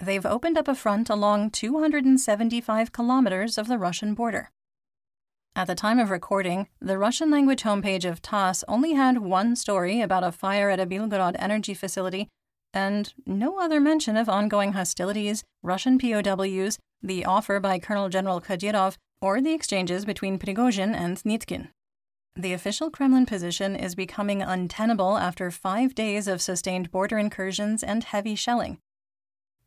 they've 0.00 0.26
opened 0.26 0.56
up 0.56 0.68
a 0.68 0.74
front 0.74 1.10
along 1.10 1.50
275 1.50 2.92
kilometers 2.92 3.58
of 3.58 3.68
the 3.68 3.78
Russian 3.78 4.14
border. 4.14 4.50
At 5.54 5.66
the 5.66 5.74
time 5.74 5.98
of 5.98 6.10
recording, 6.10 6.68
the 6.80 6.96
Russian 6.96 7.30
language 7.30 7.62
homepage 7.62 8.08
of 8.08 8.22
TASS 8.22 8.64
only 8.68 8.94
had 8.94 9.18
one 9.18 9.56
story 9.56 10.00
about 10.00 10.24
a 10.24 10.32
fire 10.32 10.70
at 10.70 10.80
a 10.80 10.86
Belgorod 10.86 11.36
energy 11.38 11.74
facility 11.74 12.28
and 12.72 13.12
no 13.26 13.58
other 13.58 13.80
mention 13.80 14.16
of 14.16 14.28
ongoing 14.28 14.72
hostilities, 14.72 15.42
Russian 15.62 15.98
POWs, 15.98 16.78
the 17.02 17.24
offer 17.24 17.58
by 17.58 17.78
Colonel 17.78 18.08
General 18.08 18.40
Kadyrov, 18.40 18.96
or 19.20 19.40
the 19.40 19.52
exchanges 19.52 20.04
between 20.04 20.38
Prigozhin 20.38 20.94
and 20.94 21.16
Nitkin. 21.18 21.68
The 22.36 22.52
official 22.52 22.90
Kremlin 22.90 23.26
position 23.26 23.74
is 23.74 23.94
becoming 23.94 24.40
untenable 24.40 25.18
after 25.18 25.50
five 25.50 25.94
days 25.94 26.28
of 26.28 26.40
sustained 26.40 26.90
border 26.90 27.18
incursions 27.18 27.82
and 27.82 28.04
heavy 28.04 28.36
shelling, 28.36 28.78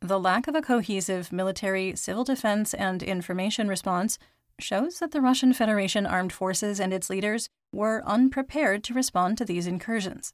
the 0.04 0.20
lack 0.20 0.48
of 0.48 0.56
a 0.56 0.62
cohesive 0.62 1.32
military, 1.32 1.96
civil 1.96 2.26
defense, 2.26 2.74
and 2.74 3.02
information 3.02 3.70
response 3.70 4.20
shows 4.60 5.00
that 5.00 5.12
the 5.12 5.22
Russian 5.22 5.54
Federation 5.54 6.06
armed 6.06 6.34
forces 6.34 6.80
and 6.80 6.94
its 6.94 7.10
leaders 7.10 7.48
were 7.72 8.04
unprepared 8.06 8.84
to 8.84 8.94
respond 8.94 9.38
to 9.38 9.46
these 9.46 9.66
incursions. 9.66 10.34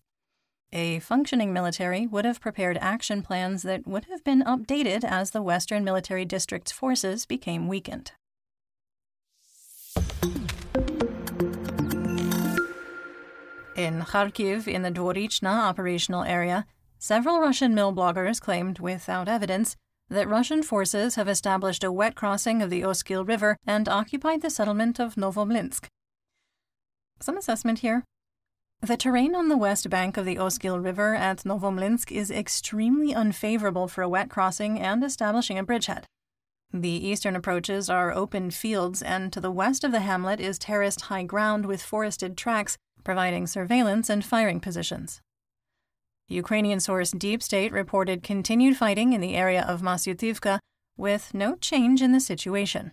A 0.74 1.00
functioning 1.00 1.54
military 1.54 2.08
would 2.08 2.26
have 2.26 2.42
prepared 2.42 2.80
action 2.82 3.22
plans 3.22 3.62
that 3.62 3.88
would 3.88 4.06
have 4.06 4.24
been 4.24 4.44
updated 4.44 5.04
as 5.04 5.32
the 5.32 5.42
Western 5.42 5.84
Military 5.84 6.26
District's 6.26 6.72
forces 6.72 7.28
became 7.28 7.68
weakened. 7.68 8.12
In 13.76 14.02
Kharkiv, 14.02 14.68
in 14.68 14.82
the 14.82 14.92
Dvorichna 14.92 15.70
operational 15.70 16.24
area, 16.24 16.66
Several 17.02 17.40
Russian 17.40 17.74
mill 17.74 17.94
bloggers 17.94 18.42
claimed, 18.42 18.80
without 18.80 19.30
evidence, 19.30 19.78
that 20.10 20.28
Russian 20.28 20.62
forces 20.62 21.16
have 21.16 21.30
established 21.30 21.84
a 21.84 21.94
wet 21.94 22.14
crossing 22.14 22.62
of 22.62 22.70
the 22.70 22.84
Oskil 22.84 23.24
River 23.24 23.56
and 23.66 23.88
occupied 23.88 24.42
the 24.42 24.50
settlement 24.50 25.00
of 25.00 25.16
Novomlinsk. 25.16 25.86
Some 27.22 27.38
assessment 27.38 27.80
here. 27.80 28.04
The 28.82 28.98
terrain 28.98 29.34
on 29.34 29.48
the 29.48 29.58
west 29.58 29.90
bank 29.90 30.18
of 30.18 30.26
the 30.26 30.38
Oskil 30.38 30.80
River 30.82 31.16
at 31.16 31.46
Novomlinsk 31.46 32.12
is 32.12 32.32
extremely 32.32 33.16
unfavorable 33.16 33.88
for 33.88 34.02
a 34.02 34.10
wet 34.10 34.30
crossing 34.30 34.78
and 34.78 35.02
establishing 35.02 35.58
a 35.58 35.64
bridgehead. 35.64 36.06
The 36.74 37.08
eastern 37.08 37.36
approaches 37.36 37.90
are 37.90 38.12
open 38.12 38.52
fields, 38.52 39.02
and 39.02 39.32
to 39.32 39.40
the 39.40 39.52
west 39.52 39.86
of 39.86 39.94
the 39.94 40.02
hamlet 40.02 40.42
is 40.42 40.60
terraced 40.60 41.02
high 41.02 41.24
ground 41.24 41.66
with 41.66 41.82
forested 41.82 42.38
tracks, 42.38 42.78
providing 43.06 43.48
surveillance 43.48 44.10
and 44.10 44.24
firing 44.24 44.60
positions. 44.60 45.22
Ukrainian 46.30 46.80
source 46.80 47.12
Deep 47.12 47.42
State 47.42 47.72
reported 47.72 48.24
continued 48.24 48.78
fighting 48.78 49.14
in 49.14 49.22
the 49.22 49.36
area 49.36 49.64
of 49.64 49.82
Masyutivka 49.82 50.60
with 50.96 51.34
no 51.34 51.56
change 51.56 52.02
in 52.02 52.12
the 52.12 52.20
situation. 52.20 52.92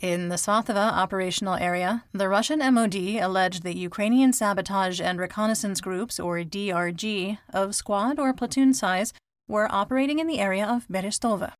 In 0.00 0.28
the 0.28 0.36
Svatova 0.36 0.92
operational 0.92 1.54
area, 1.54 2.04
the 2.12 2.28
Russian 2.28 2.58
MOD 2.58 2.96
alleged 3.20 3.62
that 3.62 3.76
Ukrainian 3.76 4.32
sabotage 4.32 5.00
and 5.00 5.20
reconnaissance 5.20 5.80
groups, 5.80 6.18
or 6.18 6.38
DRG, 6.40 7.38
of 7.52 7.74
squad 7.74 8.18
or 8.18 8.32
platoon 8.32 8.74
size 8.74 9.12
were 9.46 9.70
operating 9.70 10.18
in 10.18 10.26
the 10.26 10.40
area 10.40 10.66
of 10.66 10.88
Berestova. 10.88 11.52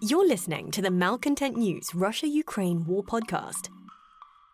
You're 0.00 0.26
listening 0.26 0.70
to 0.72 0.82
the 0.82 0.90
Malcontent 0.90 1.56
News 1.56 1.94
Russia 1.94 2.28
Ukraine 2.28 2.84
War 2.84 3.02
Podcast. 3.02 3.73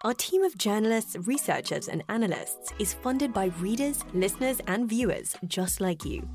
Our 0.03 0.15
team 0.15 0.45
of 0.45 0.57
journalists, 0.57 1.15
researchers, 1.27 1.89
and 1.89 2.03
analysts 2.09 2.73
is 2.79 2.95
funded 2.95 3.35
by 3.35 3.53
readers, 3.61 4.03
listeners, 4.15 4.59
and 4.67 4.89
viewers 4.89 5.37
just 5.47 5.83
like 5.83 6.07
you. 6.07 6.27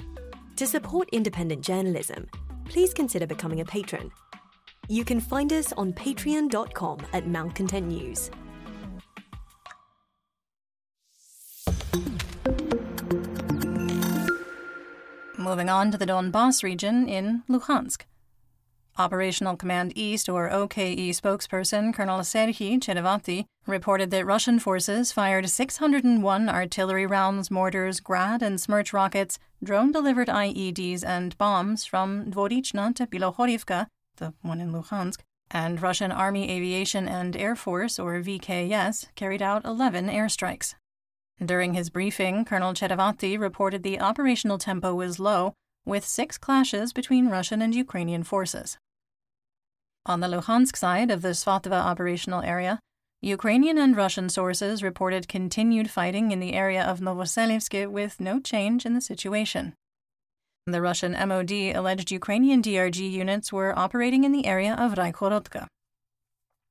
To 0.58 0.68
support 0.68 1.10
independent 1.12 1.64
journalism, 1.64 2.28
please 2.66 2.94
consider 2.94 3.26
becoming 3.26 3.62
a 3.62 3.66
patron. 3.66 4.12
You 4.88 5.04
can 5.04 5.20
find 5.20 5.52
us 5.52 5.74
on 5.74 5.94
patreon.com 5.94 7.00
at 7.12 7.28
Malcontent 7.28 7.88
News. 7.88 8.30
Moving 15.40 15.70
on 15.70 15.90
to 15.90 15.98
the 15.98 16.06
Donbass 16.06 16.62
region 16.62 17.10
in 17.10 17.42
Luhansk. 17.50 18.02
Operational 18.98 19.58
Command 19.58 19.92
East, 19.96 20.30
or 20.30 20.50
OKE 20.50 21.12
spokesperson 21.12 21.94
Colonel 21.94 22.20
Serhiy 22.20 22.80
Cherevati, 22.80 23.46
reported 23.68 24.10
that 24.12 24.25
Russian 24.25 24.58
forces 24.58 25.12
fired 25.12 25.50
601 25.50 26.48
artillery 26.48 27.06
rounds, 27.06 27.52
mortars, 27.52 28.00
Grad 28.00 28.42
and 28.42 28.58
Smerch 28.58 28.94
rockets, 28.94 29.38
drone 29.62 29.92
delivered 29.92 30.30
IEDs, 30.30 31.04
and 31.04 31.38
bombs 31.38 31.84
from 31.84 32.32
Dvorichna 32.32 32.96
to 32.96 33.06
Bilohorivka, 33.06 33.88
the 34.16 34.34
one 34.42 34.62
in 34.62 34.72
Luhansk, 34.72 35.20
and 35.52 35.82
Russian 35.82 36.14
Army 36.14 36.50
Aviation 36.50 37.06
and 37.08 37.36
Air 37.36 37.58
Force, 37.58 38.00
or 38.00 38.22
VKS, 38.22 39.08
carried 39.16 39.42
out 39.42 39.66
11 39.66 40.08
airstrikes. 40.08 40.75
During 41.44 41.74
his 41.74 41.90
briefing, 41.90 42.46
Colonel 42.46 42.74
Cherevati 42.74 43.38
reported 43.38 43.84
the 43.84 44.00
operational 44.00 44.58
tempo 44.58 44.96
was 44.96 45.20
low, 45.20 45.54
with 45.86 46.06
six 46.06 46.38
clashes 46.38 46.94
between 46.94 47.28
Russian 47.28 47.62
and 47.62 47.75
Ukrainian 47.75 48.24
forces. 48.24 48.78
On 50.08 50.20
the 50.20 50.28
Luhansk 50.28 50.76
side 50.76 51.10
of 51.10 51.24
the 51.24 51.30
Svatova 51.30 51.82
operational 51.82 52.44
area, 52.44 52.80
Ukrainian 53.22 53.80
and 53.80 53.98
Russian 53.98 54.30
sources 54.30 54.84
reported 54.84 55.28
continued 55.28 55.90
fighting 55.90 56.30
in 56.30 56.40
the 56.40 56.54
area 56.54 56.84
of 56.84 57.00
Novoselivsk 57.00 57.90
with 57.90 58.20
no 58.20 58.40
change 58.40 58.86
in 58.86 58.94
the 58.94 59.02
situation. 59.02 59.74
The 60.68 60.82
Russian 60.82 61.14
MOD 61.14 61.52
alleged 61.74 62.12
Ukrainian 62.12 62.62
DRG 62.62 63.12
units 63.12 63.52
were 63.52 63.78
operating 63.78 64.24
in 64.24 64.32
the 64.32 64.46
area 64.46 64.76
of 64.76 64.94
Raichorodka. 64.94 65.66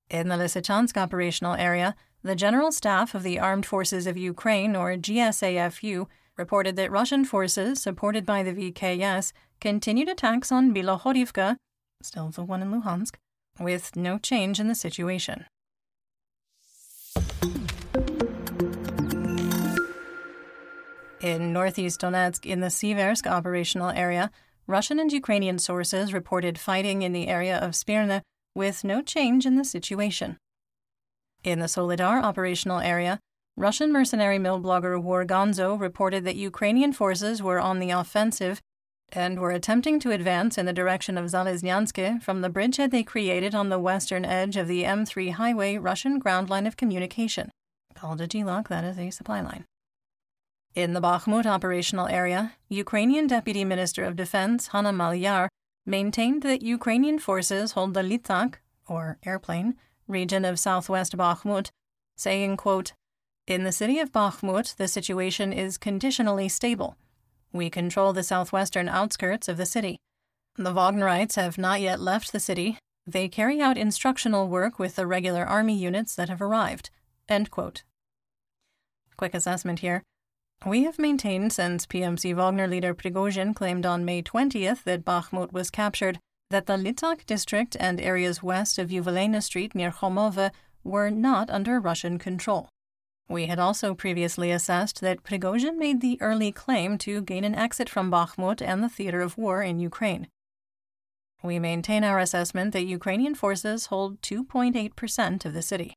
In 0.08 0.28
the 0.28 0.36
Lysychansk 0.36 0.96
operational 0.96 1.54
area, 1.54 1.96
the 2.22 2.36
General 2.36 2.70
Staff 2.70 3.16
of 3.16 3.24
the 3.24 3.40
Armed 3.40 3.66
Forces 3.66 4.06
of 4.06 4.16
Ukraine, 4.16 4.76
or 4.76 4.94
GSAFU, 4.94 6.06
reported 6.36 6.76
that 6.76 6.92
Russian 6.92 7.24
forces, 7.24 7.82
supported 7.82 8.24
by 8.24 8.44
the 8.44 8.52
VKS, 8.52 9.32
continued 9.60 10.08
attacks 10.08 10.52
on 10.52 10.72
Bilohorivka, 10.72 11.56
still 12.00 12.28
the 12.28 12.44
one 12.44 12.62
in 12.62 12.70
Luhansk, 12.70 13.14
with 13.58 13.96
no 13.96 14.18
change 14.18 14.58
in 14.60 14.68
the 14.68 14.74
situation. 14.74 15.46
In 21.20 21.52
northeast 21.54 22.00
Donetsk, 22.00 22.44
in 22.44 22.60
the 22.60 22.66
Siversk 22.66 23.26
operational 23.26 23.90
area, 23.90 24.30
Russian 24.66 24.98
and 24.98 25.12
Ukrainian 25.12 25.58
sources 25.58 26.12
reported 26.12 26.58
fighting 26.58 27.02
in 27.02 27.12
the 27.12 27.28
area 27.28 27.58
of 27.58 27.74
Smyrna 27.74 28.22
with 28.54 28.84
no 28.84 29.02
change 29.02 29.46
in 29.46 29.56
the 29.56 29.64
situation. 29.64 30.36
In 31.42 31.60
the 31.60 31.66
Soledar 31.66 32.22
operational 32.22 32.80
area, 32.80 33.20
Russian 33.56 33.92
mercenary 33.92 34.38
mill 34.38 34.60
blogger 34.60 35.00
War 35.00 35.24
Gonzo 35.24 35.78
reported 35.78 36.24
that 36.24 36.36
Ukrainian 36.36 36.92
forces 36.92 37.42
were 37.42 37.60
on 37.60 37.78
the 37.78 37.90
offensive 37.90 38.60
and 39.14 39.38
were 39.38 39.52
attempting 39.52 40.00
to 40.00 40.10
advance 40.10 40.58
in 40.58 40.66
the 40.66 40.72
direction 40.72 41.16
of 41.16 41.26
Zalesnyansk 41.26 42.22
from 42.22 42.40
the 42.40 42.48
bridgehead 42.48 42.90
they 42.90 43.02
created 43.02 43.54
on 43.54 43.68
the 43.68 43.78
western 43.78 44.24
edge 44.24 44.56
of 44.56 44.66
the 44.66 44.82
M3 44.82 45.32
highway 45.32 45.76
Russian 45.76 46.18
ground 46.18 46.50
line 46.50 46.66
of 46.66 46.76
communication. 46.76 47.50
Called 47.94 48.20
a 48.20 48.26
GLOC, 48.26 48.68
that 48.68 48.84
is 48.84 48.98
a 48.98 49.10
supply 49.10 49.40
line. 49.40 49.64
In 50.74 50.92
the 50.92 51.00
Bakhmut 51.00 51.46
operational 51.46 52.08
area, 52.08 52.54
Ukrainian 52.68 53.28
Deputy 53.28 53.64
Minister 53.64 54.02
of 54.04 54.16
Defense 54.16 54.68
Hanna 54.68 54.92
Maliar 54.92 55.46
maintained 55.86 56.42
that 56.42 56.62
Ukrainian 56.62 57.20
forces 57.20 57.72
hold 57.72 57.94
the 57.94 58.02
Litak, 58.02 58.56
or 58.88 59.18
airplane, 59.24 59.76
region 60.08 60.44
of 60.44 60.58
southwest 60.58 61.16
Bakhmut, 61.16 61.70
saying, 62.16 62.56
quote, 62.56 62.92
In 63.46 63.62
the 63.62 63.70
city 63.70 64.00
of 64.00 64.10
Bakhmut, 64.10 64.74
the 64.74 64.88
situation 64.88 65.52
is 65.52 65.78
conditionally 65.78 66.48
stable 66.48 66.96
we 67.54 67.70
control 67.70 68.12
the 68.12 68.22
southwestern 68.22 68.88
outskirts 68.88 69.48
of 69.48 69.56
the 69.56 69.64
city. 69.64 69.96
The 70.56 70.74
Wagnerites 70.74 71.36
have 71.36 71.56
not 71.56 71.80
yet 71.80 72.00
left 72.00 72.32
the 72.32 72.40
city. 72.40 72.78
They 73.06 73.28
carry 73.28 73.60
out 73.60 73.78
instructional 73.78 74.48
work 74.48 74.78
with 74.78 74.96
the 74.96 75.06
regular 75.06 75.44
army 75.44 75.76
units 75.78 76.14
that 76.16 76.28
have 76.28 76.42
arrived. 76.42 76.90
Quick 79.16 79.34
assessment 79.34 79.78
here. 79.78 80.02
We 80.66 80.82
have 80.84 80.98
maintained 80.98 81.52
since 81.52 81.86
PMC 81.86 82.34
Wagner 82.34 82.66
leader 82.66 82.94
Prigozhin 82.94 83.54
claimed 83.54 83.86
on 83.86 84.04
May 84.04 84.22
20th 84.22 84.82
that 84.84 85.04
Bakhmut 85.04 85.52
was 85.52 85.70
captured 85.70 86.18
that 86.50 86.66
the 86.66 86.76
Litak 86.76 87.24
district 87.26 87.76
and 87.78 88.00
areas 88.00 88.42
west 88.42 88.78
of 88.78 88.90
Yuvelena 88.90 89.42
Street 89.42 89.74
near 89.74 89.90
Khomove 89.90 90.50
were 90.82 91.10
not 91.10 91.50
under 91.50 91.78
Russian 91.80 92.18
control. 92.18 92.68
We 93.28 93.46
had 93.46 93.58
also 93.58 93.94
previously 93.94 94.50
assessed 94.50 95.00
that 95.00 95.22
Prigozhin 95.22 95.78
made 95.78 96.00
the 96.00 96.20
early 96.20 96.52
claim 96.52 96.98
to 96.98 97.22
gain 97.22 97.44
an 97.44 97.54
exit 97.54 97.88
from 97.88 98.10
Bakhmut 98.10 98.60
and 98.60 98.82
the 98.82 98.88
theater 98.88 99.20
of 99.22 99.38
war 99.38 99.62
in 99.62 99.80
Ukraine. 99.80 100.28
We 101.42 101.58
maintain 101.58 102.04
our 102.04 102.18
assessment 102.18 102.72
that 102.72 102.84
Ukrainian 102.84 103.34
forces 103.34 103.86
hold 103.86 104.20
2.8% 104.22 105.44
of 105.44 105.52
the 105.52 105.62
city. 105.62 105.94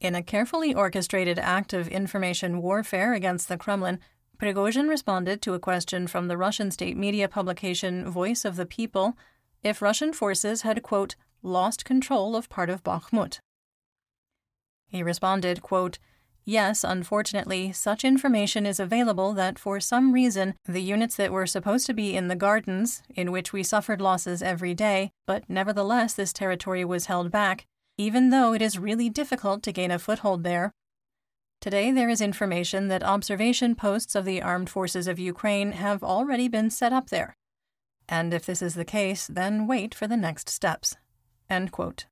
In 0.00 0.14
a 0.14 0.22
carefully 0.22 0.74
orchestrated 0.74 1.38
act 1.38 1.72
of 1.72 1.88
information 1.88 2.60
warfare 2.60 3.14
against 3.14 3.48
the 3.48 3.56
Kremlin, 3.56 4.00
Prigozhin 4.38 4.88
responded 4.88 5.40
to 5.42 5.54
a 5.54 5.60
question 5.60 6.06
from 6.06 6.28
the 6.28 6.36
Russian 6.36 6.70
state 6.70 6.96
media 6.96 7.28
publication 7.28 8.10
Voice 8.10 8.44
of 8.44 8.56
the 8.56 8.66
People 8.66 9.16
if 9.62 9.80
Russian 9.80 10.12
forces 10.12 10.62
had, 10.62 10.82
quote, 10.82 11.14
lost 11.42 11.84
control 11.84 12.34
of 12.34 12.48
part 12.48 12.68
of 12.68 12.82
Bakhmut. 12.82 13.38
He 14.92 15.02
responded, 15.02 15.62
quote, 15.62 15.98
Yes, 16.44 16.84
unfortunately, 16.84 17.72
such 17.72 18.04
information 18.04 18.66
is 18.66 18.78
available 18.78 19.32
that 19.32 19.58
for 19.58 19.80
some 19.80 20.12
reason 20.12 20.54
the 20.66 20.82
units 20.82 21.16
that 21.16 21.32
were 21.32 21.46
supposed 21.46 21.86
to 21.86 21.94
be 21.94 22.14
in 22.14 22.28
the 22.28 22.36
gardens, 22.36 23.02
in 23.14 23.32
which 23.32 23.54
we 23.54 23.62
suffered 23.62 24.02
losses 24.02 24.42
every 24.42 24.74
day, 24.74 25.12
but 25.26 25.48
nevertheless 25.48 26.12
this 26.12 26.32
territory 26.32 26.84
was 26.84 27.06
held 27.06 27.30
back, 27.30 27.64
even 27.96 28.28
though 28.28 28.52
it 28.52 28.60
is 28.60 28.78
really 28.78 29.08
difficult 29.08 29.62
to 29.62 29.72
gain 29.72 29.90
a 29.90 29.98
foothold 29.98 30.42
there. 30.42 30.72
Today 31.60 31.90
there 31.90 32.10
is 32.10 32.20
information 32.20 32.88
that 32.88 33.04
observation 33.04 33.74
posts 33.74 34.14
of 34.14 34.26
the 34.26 34.42
armed 34.42 34.68
forces 34.68 35.06
of 35.06 35.18
Ukraine 35.18 35.72
have 35.72 36.02
already 36.02 36.48
been 36.48 36.68
set 36.68 36.92
up 36.92 37.08
there. 37.08 37.34
And 38.08 38.34
if 38.34 38.44
this 38.44 38.60
is 38.60 38.74
the 38.74 38.84
case, 38.84 39.26
then 39.26 39.66
wait 39.66 39.94
for 39.94 40.06
the 40.06 40.16
next 40.16 40.50
steps. 40.50 40.96
End 41.48 41.72
quote. 41.72 42.06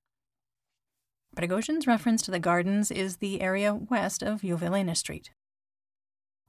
Prigozhin's 1.37 1.87
reference 1.87 2.23
to 2.23 2.31
the 2.31 2.39
gardens 2.39 2.91
is 2.91 3.17
the 3.19 3.41
area 3.41 3.73
west 3.75 4.23
of 4.23 4.43
Yuvelena 4.43 4.97
Street. 4.97 5.31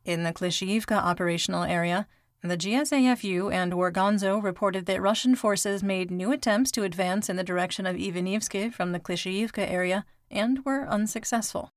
In 0.03 0.23
the 0.23 0.33
Klishchiivka 0.33 0.97
operational 0.97 1.63
area, 1.63 2.07
the 2.43 2.57
GSAFU 2.57 3.53
and 3.53 3.75
War 3.75 3.91
Gonzo 3.91 4.41
reported 4.41 4.87
that 4.87 5.01
Russian 5.01 5.35
forces 5.35 5.83
made 5.83 6.09
new 6.09 6.31
attempts 6.31 6.71
to 6.71 6.83
advance 6.83 7.29
in 7.29 7.35
the 7.35 7.43
direction 7.43 7.85
of 7.85 7.95
Ivanivsky 7.95 8.73
from 8.73 8.91
the 8.91 8.99
Klishchiivka 8.99 9.69
area 9.69 10.05
and 10.31 10.65
were 10.65 10.87
unsuccessful. 10.87 11.69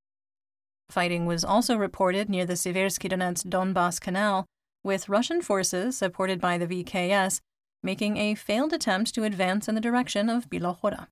Fighting 0.91 1.27
was 1.27 1.45
also 1.45 1.77
reported 1.77 2.31
near 2.31 2.47
the 2.47 2.55
Seversky 2.55 3.11
Donets 3.11 3.45
Donbass 3.45 4.01
Canal, 4.01 4.47
with 4.83 5.09
Russian 5.09 5.43
forces, 5.43 5.99
supported 5.99 6.41
by 6.41 6.57
the 6.57 6.67
VKS, 6.67 7.41
making 7.83 8.17
a 8.17 8.35
failed 8.35 8.73
attempt 8.73 9.15
to 9.15 9.25
advance 9.25 9.69
in 9.69 9.75
the 9.75 9.81
direction 9.81 10.31
of 10.31 10.49
Bilohora. 10.49 11.09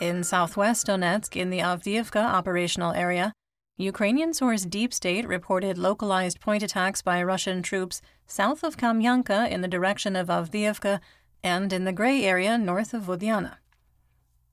In 0.00 0.24
southwest 0.24 0.86
Donetsk, 0.86 1.36
in 1.36 1.50
the 1.50 1.58
Avdiivka 1.58 2.24
operational 2.24 2.94
area, 2.94 3.34
Ukrainian 3.76 4.32
source 4.32 4.64
Deep 4.64 4.94
State 4.94 5.28
reported 5.28 5.76
localized 5.76 6.40
point 6.40 6.62
attacks 6.62 7.02
by 7.02 7.22
Russian 7.22 7.62
troops 7.62 8.00
south 8.26 8.64
of 8.64 8.78
Kamyanka 8.78 9.50
in 9.50 9.60
the 9.60 9.68
direction 9.68 10.16
of 10.16 10.28
Avdiivka 10.28 11.00
and 11.44 11.70
in 11.70 11.84
the 11.84 11.92
gray 11.92 12.24
area 12.24 12.56
north 12.56 12.94
of 12.94 13.02
Vodyana. 13.02 13.58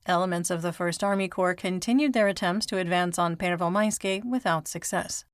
Elements 0.04 0.50
of 0.50 0.60
the 0.60 0.70
1st 0.70 1.02
Army 1.02 1.28
Corps 1.28 1.54
continued 1.54 2.12
their 2.12 2.28
attempts 2.28 2.66
to 2.66 2.76
advance 2.76 3.18
on 3.18 3.34
Pervomayske 3.34 4.22
without 4.26 4.68
success. 4.68 5.24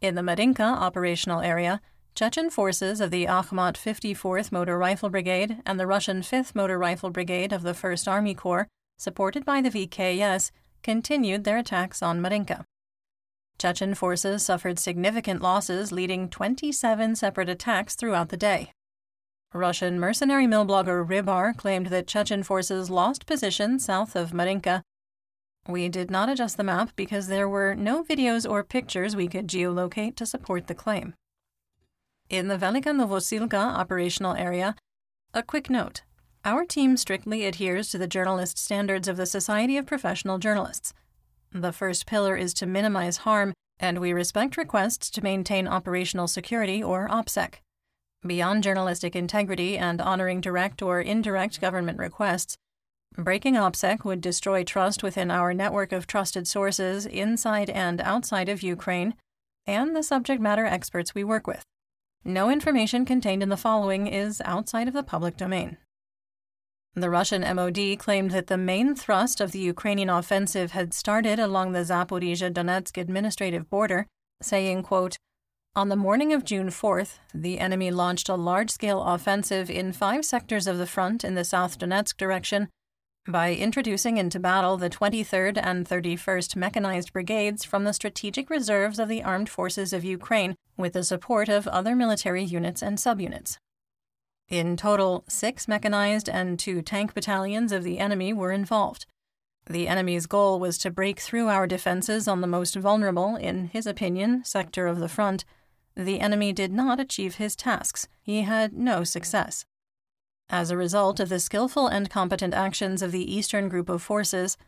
In 0.00 0.14
the 0.14 0.22
Marinka 0.22 0.62
operational 0.62 1.40
area, 1.40 1.80
Chechen 2.14 2.50
forces 2.50 3.00
of 3.00 3.10
the 3.10 3.26
Akhmat 3.26 3.74
54th 3.74 4.52
Motor 4.52 4.78
Rifle 4.78 5.10
Brigade 5.10 5.60
and 5.66 5.80
the 5.80 5.88
Russian 5.88 6.20
5th 6.20 6.54
Motor 6.54 6.78
Rifle 6.78 7.10
Brigade 7.10 7.52
of 7.52 7.62
the 7.62 7.72
1st 7.72 8.06
Army 8.06 8.34
Corps 8.34 8.68
supported 8.96 9.44
by 9.44 9.60
the 9.60 9.70
VKS, 9.70 10.50
continued 10.82 11.44
their 11.44 11.58
attacks 11.58 12.02
on 12.02 12.20
Marinka. 12.20 12.64
Chechen 13.58 13.94
forces 13.94 14.42
suffered 14.42 14.78
significant 14.78 15.40
losses, 15.40 15.92
leading 15.92 16.28
27 16.28 17.16
separate 17.16 17.48
attacks 17.48 17.94
throughout 17.94 18.28
the 18.28 18.36
day. 18.36 18.72
Russian 19.52 20.00
mercenary 20.00 20.48
mill 20.48 20.66
blogger 20.66 21.06
Rybar 21.06 21.56
claimed 21.56 21.86
that 21.86 22.08
Chechen 22.08 22.42
forces 22.42 22.90
lost 22.90 23.24
position 23.24 23.78
south 23.78 24.16
of 24.16 24.34
Marinka. 24.34 24.82
We 25.68 25.88
did 25.88 26.10
not 26.10 26.28
adjust 26.28 26.56
the 26.56 26.64
map 26.64 26.90
because 26.96 27.28
there 27.28 27.48
were 27.48 27.74
no 27.74 28.02
videos 28.02 28.48
or 28.48 28.64
pictures 28.64 29.14
we 29.14 29.28
could 29.28 29.46
geolocate 29.46 30.16
to 30.16 30.26
support 30.26 30.66
the 30.66 30.74
claim. 30.74 31.14
In 32.28 32.48
the 32.48 32.58
Velika 32.58 32.92
Novosilka 32.92 33.54
operational 33.54 34.34
area, 34.34 34.74
a 35.32 35.42
quick 35.42 35.70
note 35.70 36.02
our 36.44 36.64
team 36.66 36.96
strictly 36.96 37.46
adheres 37.46 37.88
to 37.88 37.98
the 37.98 38.06
journalist 38.06 38.58
standards 38.58 39.08
of 39.08 39.16
the 39.16 39.24
Society 39.24 39.78
of 39.78 39.86
Professional 39.86 40.38
Journalists. 40.38 40.92
The 41.52 41.72
first 41.72 42.04
pillar 42.04 42.36
is 42.36 42.52
to 42.54 42.66
minimize 42.66 43.18
harm, 43.18 43.54
and 43.78 43.98
we 43.98 44.12
respect 44.12 44.58
requests 44.58 45.08
to 45.10 45.22
maintain 45.22 45.66
operational 45.66 46.28
security 46.28 46.82
or 46.82 47.08
OPSEC. 47.08 47.54
Beyond 48.26 48.62
journalistic 48.62 49.16
integrity 49.16 49.78
and 49.78 50.00
honoring 50.00 50.40
direct 50.42 50.82
or 50.82 51.00
indirect 51.00 51.60
government 51.60 51.98
requests, 51.98 52.56
breaking 53.16 53.54
OPSEC 53.54 54.04
would 54.04 54.20
destroy 54.20 54.64
trust 54.64 55.02
within 55.02 55.30
our 55.30 55.54
network 55.54 55.92
of 55.92 56.06
trusted 56.06 56.46
sources 56.46 57.06
inside 57.06 57.70
and 57.70 58.00
outside 58.02 58.48
of 58.48 58.62
Ukraine 58.62 59.14
and 59.66 59.96
the 59.96 60.02
subject 60.02 60.42
matter 60.42 60.66
experts 60.66 61.14
we 61.14 61.24
work 61.24 61.46
with. 61.46 61.62
No 62.22 62.50
information 62.50 63.04
contained 63.04 63.42
in 63.42 63.48
the 63.48 63.56
following 63.56 64.06
is 64.06 64.42
outside 64.44 64.88
of 64.88 64.94
the 64.94 65.02
public 65.02 65.36
domain. 65.36 65.78
The 66.96 67.10
Russian 67.10 67.42
MOD 67.56 67.98
claimed 67.98 68.30
that 68.30 68.46
the 68.46 68.56
main 68.56 68.94
thrust 68.94 69.40
of 69.40 69.50
the 69.50 69.58
Ukrainian 69.58 70.08
offensive 70.08 70.70
had 70.70 70.94
started 70.94 71.40
along 71.40 71.72
the 71.72 71.80
Zaporizhia 71.80 72.52
Donetsk 72.52 72.96
administrative 72.96 73.68
border, 73.68 74.06
saying, 74.40 74.84
quote, 74.84 75.18
On 75.74 75.88
the 75.88 75.96
morning 75.96 76.32
of 76.32 76.44
June 76.44 76.68
4th, 76.68 77.18
the 77.34 77.58
enemy 77.58 77.90
launched 77.90 78.28
a 78.28 78.36
large 78.36 78.70
scale 78.70 79.02
offensive 79.02 79.68
in 79.68 79.92
five 79.92 80.24
sectors 80.24 80.68
of 80.68 80.78
the 80.78 80.86
front 80.86 81.24
in 81.24 81.34
the 81.34 81.44
South 81.44 81.80
Donetsk 81.80 82.16
direction 82.16 82.68
by 83.26 83.54
introducing 83.54 84.16
into 84.16 84.38
battle 84.38 84.76
the 84.76 84.90
23rd 84.90 85.58
and 85.60 85.88
31st 85.88 86.54
Mechanized 86.54 87.12
Brigades 87.12 87.64
from 87.64 87.82
the 87.82 87.92
strategic 87.92 88.50
reserves 88.50 89.00
of 89.00 89.08
the 89.08 89.24
armed 89.24 89.48
forces 89.48 89.92
of 89.92 90.04
Ukraine 90.04 90.54
with 90.76 90.92
the 90.92 91.02
support 91.02 91.48
of 91.48 91.66
other 91.66 91.96
military 91.96 92.44
units 92.44 92.82
and 92.82 92.98
subunits. 92.98 93.56
In 94.48 94.76
total, 94.76 95.24
six 95.28 95.66
mechanized 95.66 96.28
and 96.28 96.58
two 96.58 96.82
tank 96.82 97.14
battalions 97.14 97.72
of 97.72 97.82
the 97.82 97.98
enemy 97.98 98.32
were 98.32 98.52
involved. 98.52 99.06
The 99.66 99.88
enemy's 99.88 100.26
goal 100.26 100.60
was 100.60 100.76
to 100.78 100.90
break 100.90 101.18
through 101.18 101.48
our 101.48 101.66
defenses 101.66 102.28
on 102.28 102.42
the 102.42 102.46
most 102.46 102.76
vulnerable, 102.76 103.36
in 103.36 103.68
his 103.68 103.86
opinion, 103.86 104.44
sector 104.44 104.86
of 104.86 104.98
the 104.98 105.08
front. 105.08 105.44
The 105.96 106.20
enemy 106.20 106.52
did 106.52 106.72
not 106.72 107.00
achieve 107.00 107.36
his 107.36 107.56
tasks. 107.56 108.06
He 108.22 108.42
had 108.42 108.74
no 108.74 109.04
success. 109.04 109.64
As 110.50 110.70
a 110.70 110.76
result 110.76 111.20
of 111.20 111.30
the 111.30 111.40
skillful 111.40 111.86
and 111.86 112.10
competent 112.10 112.52
actions 112.52 113.00
of 113.00 113.12
the 113.12 113.34
Eastern 113.34 113.70
Group 113.70 113.88
of 113.88 114.02
Forces, 114.02 114.58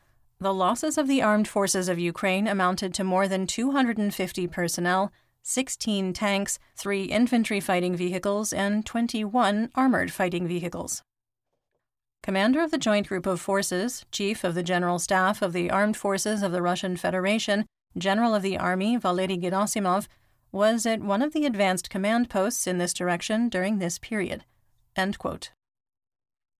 the 0.41 0.55
losses 0.55 0.97
of 0.97 1.09
the 1.09 1.23
armed 1.23 1.49
forces 1.49 1.89
of 1.89 1.99
Ukraine 1.99 2.47
amounted 2.47 2.95
to 2.95 3.05
more 3.05 3.29
than 3.29 3.47
250 3.47 4.47
personnel, 4.47 5.13
16 5.49 6.13
tanks, 6.13 6.59
3 6.75 7.05
infantry 7.05 7.61
fighting 7.61 7.95
vehicles, 7.95 8.53
and 8.53 8.85
21 8.85 9.71
armored 9.77 10.11
fighting 10.11 10.49
vehicles. 10.49 11.05
Commander 12.21 12.61
of 12.61 12.73
the 12.73 12.79
Joint 12.79 13.07
Group 13.07 13.27
of 13.27 13.41
Forces, 13.41 14.05
Chief 14.11 14.43
of 14.43 14.57
the 14.57 14.65
General 14.65 14.99
Staff 14.99 15.43
of 15.43 15.53
the 15.53 15.71
Armed 15.71 15.97
Forces 15.97 16.43
of 16.43 16.51
the 16.51 16.63
Russian 16.63 16.97
Federation, 16.97 17.65
General 17.97 18.35
of 18.35 18.43
the 18.43 18.59
Army 18.59 18.97
Valery 18.97 19.39
Gerasimov, 19.39 20.09
was 20.51 20.85
at 20.85 21.01
one 21.01 21.23
of 21.23 21.33
the 21.33 21.47
advanced 21.47 21.91
command 21.91 22.29
posts 22.29 22.67
in 22.67 22.79
this 22.79 22.93
direction 22.93 23.49
during 23.49 23.79
this 23.79 24.01
period. 24.01 24.45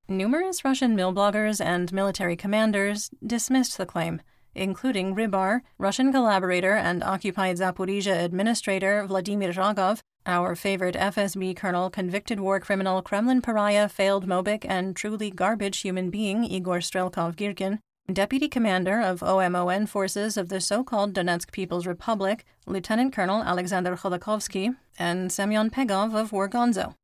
Numerous 0.09 0.65
Russian 0.65 0.97
milbloggers 0.97 1.61
and 1.61 1.93
military 1.93 2.37
commanders 2.37 3.11
dismissed 3.27 3.79
the 3.79 3.87
claim, 3.87 4.23
including 4.57 5.15
Rybar, 5.15 5.61
Russian 5.79 6.13
collaborator 6.13 6.73
and 6.73 7.05
occupied 7.05 7.57
Zaporizhia 7.59 8.25
administrator 8.25 9.07
Vladimir 9.07 9.53
Rogov, 9.53 10.01
our 10.27 10.57
favorite 10.57 10.97
FSB 10.97 11.57
colonel, 11.57 11.91
convicted 11.91 12.41
war 12.41 12.59
criminal, 12.59 13.03
Kremlin 13.03 13.43
pariah, 13.43 13.89
failed 13.89 14.27
Mobic, 14.27 14.65
and 14.69 14.97
truly 14.97 15.31
garbage 15.31 15.79
human 15.79 16.11
being 16.11 16.43
Igor 16.45 16.79
Strelkov 16.79 17.37
Girkin, 17.37 17.79
deputy 18.13 18.49
commander 18.49 19.01
of 19.01 19.21
OMON 19.21 19.89
forces 19.89 20.37
of 20.37 20.49
the 20.49 20.61
so 20.61 20.83
called 20.83 21.15
Donetsk 21.15 21.53
People's 21.53 21.87
Republic, 21.87 22.45
Lieutenant 22.67 23.13
Colonel 23.13 23.43
Alexander 23.43 23.97
Khodakovsky, 23.97 24.75
and 24.99 25.31
Semyon 25.31 25.71
Pegov 25.71 26.15
of 26.15 26.33
War 26.33 26.49
Gonzo. 26.49 26.95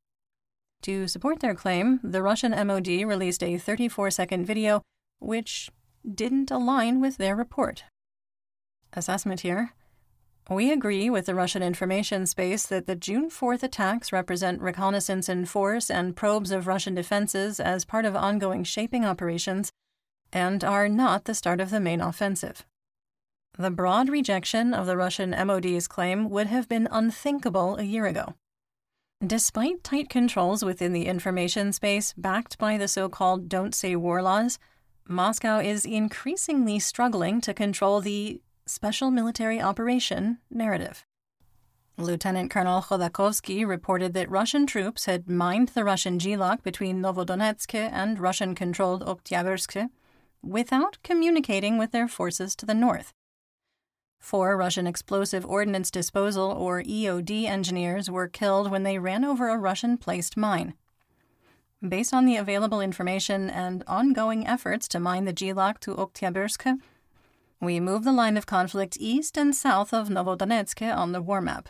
To 0.82 1.06
support 1.06 1.38
their 1.40 1.54
claim, 1.54 2.00
the 2.02 2.22
Russian 2.22 2.50
MOD 2.66 2.88
released 2.88 3.42
a 3.44 3.56
34 3.56 4.10
second 4.10 4.46
video 4.46 4.82
which 5.20 5.70
didn't 6.10 6.50
align 6.50 7.00
with 7.00 7.16
their 7.16 7.36
report. 7.36 7.84
Assessment 8.92 9.40
here. 9.40 9.72
We 10.50 10.72
agree 10.72 11.08
with 11.08 11.26
the 11.26 11.34
Russian 11.34 11.62
information 11.62 12.26
space 12.26 12.66
that 12.66 12.86
the 12.86 12.96
June 12.96 13.30
4th 13.30 13.62
attacks 13.62 14.12
represent 14.12 14.60
reconnaissance 14.60 15.28
in 15.28 15.46
force 15.46 15.90
and 15.90 16.16
probes 16.16 16.50
of 16.50 16.66
Russian 16.66 16.94
defenses 16.94 17.60
as 17.60 17.84
part 17.84 18.04
of 18.04 18.16
ongoing 18.16 18.64
shaping 18.64 19.04
operations 19.04 19.70
and 20.32 20.64
are 20.64 20.88
not 20.88 21.24
the 21.24 21.34
start 21.34 21.60
of 21.60 21.70
the 21.70 21.80
main 21.80 22.00
offensive. 22.00 22.64
The 23.58 23.70
broad 23.70 24.08
rejection 24.08 24.74
of 24.74 24.86
the 24.86 24.96
Russian 24.96 25.30
MOD's 25.30 25.86
claim 25.86 26.28
would 26.30 26.48
have 26.48 26.68
been 26.68 26.88
unthinkable 26.90 27.76
a 27.76 27.82
year 27.82 28.06
ago. 28.06 28.34
Despite 29.24 29.84
tight 29.84 30.08
controls 30.08 30.64
within 30.64 30.92
the 30.92 31.06
information 31.06 31.72
space 31.72 32.12
backed 32.16 32.58
by 32.58 32.76
the 32.76 32.88
so 32.88 33.08
called 33.08 33.48
Don't 33.48 33.74
Say 33.74 33.94
War 33.94 34.22
laws, 34.22 34.58
Moscow 35.08 35.58
is 35.58 35.84
increasingly 35.84 36.78
struggling 36.78 37.40
to 37.40 37.52
control 37.52 38.00
the 38.00 38.40
special 38.66 39.10
military 39.10 39.60
operation 39.60 40.38
narrative. 40.50 41.04
Lieutenant 41.98 42.50
Colonel 42.50 42.80
Khodakovsky 42.80 43.66
reported 43.66 44.14
that 44.14 44.30
Russian 44.30 44.66
troops 44.66 45.04
had 45.04 45.28
mined 45.28 45.68
the 45.68 45.84
Russian 45.84 46.18
GLOC 46.18 46.62
between 46.62 47.02
Novodonetsk 47.02 47.74
and 47.74 48.18
Russian 48.18 48.54
controlled 48.54 49.04
Oktyabrsk 49.04 49.90
without 50.42 50.98
communicating 51.02 51.78
with 51.78 51.92
their 51.92 52.08
forces 52.08 52.56
to 52.56 52.66
the 52.66 52.74
north. 52.74 53.12
Four 54.18 54.56
Russian 54.56 54.86
explosive 54.86 55.44
ordnance 55.44 55.90
disposal 55.90 56.50
or 56.50 56.82
EOD 56.82 57.44
engineers 57.44 58.08
were 58.08 58.28
killed 58.28 58.70
when 58.70 58.84
they 58.84 58.98
ran 58.98 59.24
over 59.24 59.48
a 59.48 59.58
Russian 59.58 59.98
placed 59.98 60.36
mine. 60.36 60.74
Based 61.86 62.14
on 62.14 62.26
the 62.26 62.36
available 62.36 62.80
information 62.80 63.50
and 63.50 63.82
ongoing 63.88 64.46
efforts 64.46 64.86
to 64.88 65.00
mine 65.00 65.24
the 65.24 65.32
GLOC 65.32 65.80
to 65.80 65.94
Oktyabrsk, 65.96 66.78
we 67.60 67.80
move 67.80 68.04
the 68.04 68.12
line 68.12 68.36
of 68.36 68.46
conflict 68.46 68.96
east 69.00 69.36
and 69.36 69.54
south 69.54 69.92
of 69.92 70.08
Novodonetsk 70.08 70.80
on 70.96 71.10
the 71.10 71.20
war 71.20 71.40
map. 71.40 71.68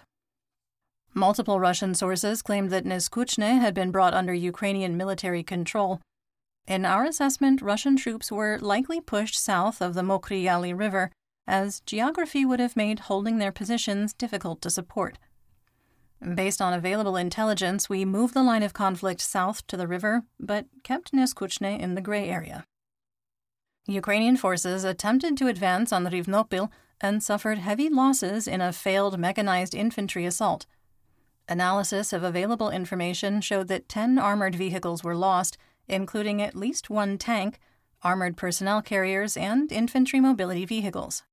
Multiple 1.14 1.58
Russian 1.58 1.94
sources 1.94 2.42
claimed 2.42 2.70
that 2.70 2.84
Neskuchne 2.84 3.58
had 3.60 3.72
been 3.72 3.90
brought 3.90 4.12
under 4.12 4.34
Ukrainian 4.34 4.98
military 4.98 5.42
control. 5.42 6.00
In 6.66 6.84
our 6.84 7.04
assessment, 7.04 7.62
Russian 7.62 7.96
troops 7.96 8.30
were 8.30 8.58
likely 8.58 9.00
pushed 9.00 9.38
south 9.38 9.80
of 9.80 9.94
the 9.94 10.02
Mokry 10.02 10.42
Yaly 10.42 10.74
River 10.74 11.10
as 11.46 11.80
geography 11.80 12.44
would 12.44 12.60
have 12.60 12.76
made 12.76 13.00
holding 13.00 13.38
their 13.38 13.52
positions 13.52 14.12
difficult 14.12 14.60
to 14.60 14.70
support. 14.70 15.18
Based 16.22 16.62
on 16.62 16.72
available 16.72 17.16
intelligence, 17.16 17.88
we 17.88 18.04
moved 18.04 18.34
the 18.34 18.44
line 18.44 18.62
of 18.62 18.72
conflict 18.72 19.20
south 19.20 19.66
to 19.66 19.76
the 19.76 19.88
river, 19.88 20.22
but 20.38 20.66
kept 20.84 21.12
Neskuchne 21.12 21.80
in 21.80 21.96
the 21.96 22.00
gray 22.00 22.28
area. 22.28 22.64
Ukrainian 23.88 24.36
forces 24.36 24.84
attempted 24.84 25.36
to 25.36 25.48
advance 25.48 25.92
on 25.92 26.06
Rivnopil 26.06 26.70
and 27.00 27.20
suffered 27.22 27.58
heavy 27.58 27.88
losses 27.88 28.46
in 28.46 28.60
a 28.60 28.72
failed 28.72 29.18
mechanized 29.18 29.74
infantry 29.74 30.24
assault. 30.24 30.66
Analysis 31.48 32.12
of 32.12 32.22
available 32.22 32.70
information 32.70 33.40
showed 33.40 33.66
that 33.66 33.88
10 33.88 34.16
armored 34.18 34.54
vehicles 34.54 35.02
were 35.02 35.16
lost, 35.16 35.58
including 35.88 36.40
at 36.40 36.54
least 36.54 36.88
one 36.88 37.18
tank, 37.18 37.58
armored 38.02 38.36
personnel 38.36 38.80
carriers, 38.80 39.36
and 39.36 39.72
infantry 39.72 40.20
mobility 40.20 40.64
vehicles. 40.64 41.24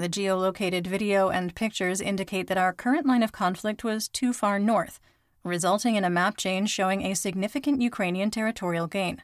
The 0.00 0.08
geolocated 0.08 0.86
video 0.86 1.28
and 1.28 1.54
pictures 1.54 2.00
indicate 2.00 2.46
that 2.46 2.56
our 2.56 2.72
current 2.72 3.04
line 3.04 3.22
of 3.22 3.32
conflict 3.32 3.84
was 3.84 4.08
too 4.08 4.32
far 4.32 4.58
north, 4.58 4.98
resulting 5.44 5.94
in 5.94 6.06
a 6.06 6.08
map 6.08 6.38
change 6.38 6.70
showing 6.70 7.02
a 7.02 7.14
significant 7.14 7.82
Ukrainian 7.82 8.30
territorial 8.30 8.86
gain. 8.86 9.22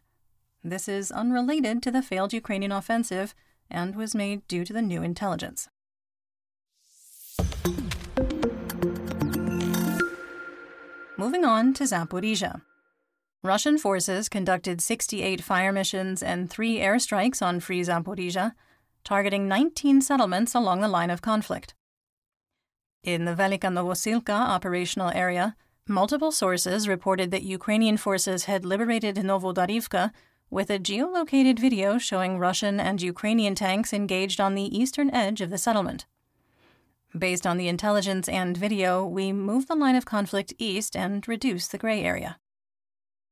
This 0.63 0.87
is 0.87 1.11
unrelated 1.11 1.83
to 1.83 1.91
the 1.91 2.03
failed 2.03 2.35
Ukrainian 2.35 2.73
offensive 2.73 3.35
and 3.71 3.97
was 3.97 4.15
made 4.15 4.47
due 4.49 4.67
to 4.67 4.75
the 4.75 4.83
new 4.83 5.03
intelligence. 5.03 5.67
Moving 11.17 11.47
on 11.47 11.73
to 11.73 11.85
Zaporizhia. 11.85 12.61
Russian 13.43 13.79
forces 13.79 14.29
conducted 14.29 14.83
68 14.83 15.43
fire 15.43 15.73
missions 15.73 16.23
and 16.23 16.51
three 16.51 16.81
airstrikes 16.81 17.41
on 17.41 17.61
Free 17.61 17.81
Zaporizhia, 17.81 18.53
targeting 19.07 19.47
19 19.47 20.03
settlements 20.03 20.53
along 20.55 20.81
the 20.81 20.89
line 20.89 21.11
of 21.11 21.23
conflict. 21.23 21.75
In 23.05 23.25
the 23.25 23.37
Velika 23.37 23.71
Novosilka 23.71 24.35
operational 24.35 25.11
area, 25.11 25.55
multiple 25.87 26.33
sources 26.33 26.89
reported 26.89 27.31
that 27.31 27.45
Ukrainian 27.45 27.97
forces 27.97 28.47
had 28.47 28.65
liberated 28.65 29.15
Novodarivka 29.15 30.11
with 30.51 30.71
a 30.71 30.81
geolocated 30.81 31.61
video 31.61 31.99
showing 31.99 32.39
Russian 32.39 32.81
and 32.81 33.01
Ukrainian 33.01 33.55
tanks 33.55 33.93
engaged 33.93 34.41
on 34.41 34.57
the 34.57 34.77
eastern 34.77 35.15
edge 35.15 35.41
of 35.41 35.51
the 35.51 35.59
settlement. 35.59 36.07
Based 37.17 37.47
on 37.47 37.59
the 37.59 37.69
intelligence 37.69 38.29
and 38.29 38.57
video, 38.57 39.07
we 39.07 39.33
move 39.33 39.69
the 39.69 39.77
line 39.77 39.95
of 39.95 40.05
conflict 40.05 40.53
east 40.59 40.97
and 40.97 41.27
reduce 41.29 41.69
the 41.69 41.79
gray 41.79 42.03
area. 42.03 42.39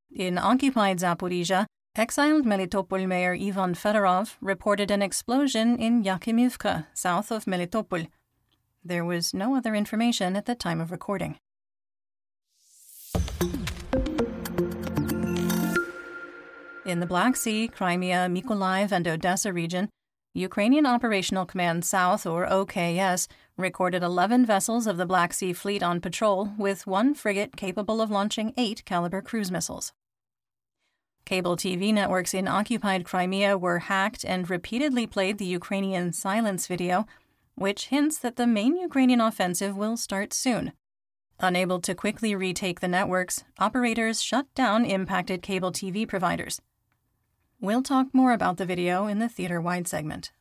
In 0.09 0.37
occupied 0.37 0.99
Zaporizhia, 0.99 1.65
Exiled 1.97 2.43
Melitopol 2.43 3.07
Mayor 3.07 3.31
Ivan 3.31 3.73
Fedorov 3.73 4.35
reported 4.41 4.91
an 4.91 5.01
explosion 5.01 5.77
in 5.77 6.03
Yakimivka, 6.03 6.87
south 6.93 7.31
of 7.31 7.45
Melitopol. 7.45 8.09
There 8.83 9.05
was 9.05 9.33
no 9.33 9.55
other 9.55 9.73
information 9.73 10.35
at 10.35 10.45
the 10.45 10.55
time 10.55 10.81
of 10.81 10.91
recording. 10.91 11.37
In 16.85 16.99
the 16.99 17.05
Black 17.07 17.37
Sea, 17.37 17.69
Crimea, 17.69 18.27
Mykolaiv, 18.27 18.91
and 18.91 19.07
Odessa 19.07 19.53
region, 19.53 19.87
Ukrainian 20.33 20.85
Operational 20.85 21.45
Command 21.45 21.85
South, 21.85 22.25
or 22.25 22.45
OKS, 22.45 23.29
recorded 23.55 24.03
11 24.03 24.45
vessels 24.45 24.85
of 24.85 24.97
the 24.97 25.05
Black 25.05 25.33
Sea 25.33 25.53
Fleet 25.53 25.81
on 25.81 26.01
patrol, 26.01 26.51
with 26.57 26.85
one 26.85 27.13
frigate 27.13 27.55
capable 27.55 28.01
of 28.01 28.11
launching 28.11 28.53
eight 28.57 28.83
Kalibr 28.85 29.23
cruise 29.23 29.49
missiles. 29.49 29.93
Cable 31.25 31.57
TV 31.57 31.91
networks 31.91 32.35
in 32.35 32.47
occupied 32.47 33.03
Crimea 33.03 33.57
were 33.57 33.79
hacked 33.79 34.23
and 34.23 34.47
repeatedly 34.47 35.07
played 35.07 35.39
the 35.39 35.45
Ukrainian 35.45 36.13
silence 36.13 36.67
video, 36.67 37.07
which 37.55 37.87
hints 37.87 38.19
that 38.19 38.35
the 38.35 38.45
main 38.45 38.77
Ukrainian 38.77 39.19
offensive 39.19 39.75
will 39.75 39.97
start 39.97 40.33
soon. 40.33 40.71
Unable 41.39 41.81
to 41.81 41.95
quickly 41.95 42.35
retake 42.35 42.79
the 42.79 42.87
networks, 42.87 43.43
operators 43.57 44.21
shut 44.21 44.45
down 44.53 44.85
impacted 44.85 45.41
cable 45.41 45.71
TV 45.71 46.07
providers. 46.07 46.61
We'll 47.59 47.81
talk 47.81 48.13
more 48.13 48.31
about 48.31 48.57
the 48.57 48.65
video 48.65 49.07
in 49.07 49.17
the 49.17 49.27
theater 49.27 49.59
wide 49.59 49.87
segment. 49.87 50.31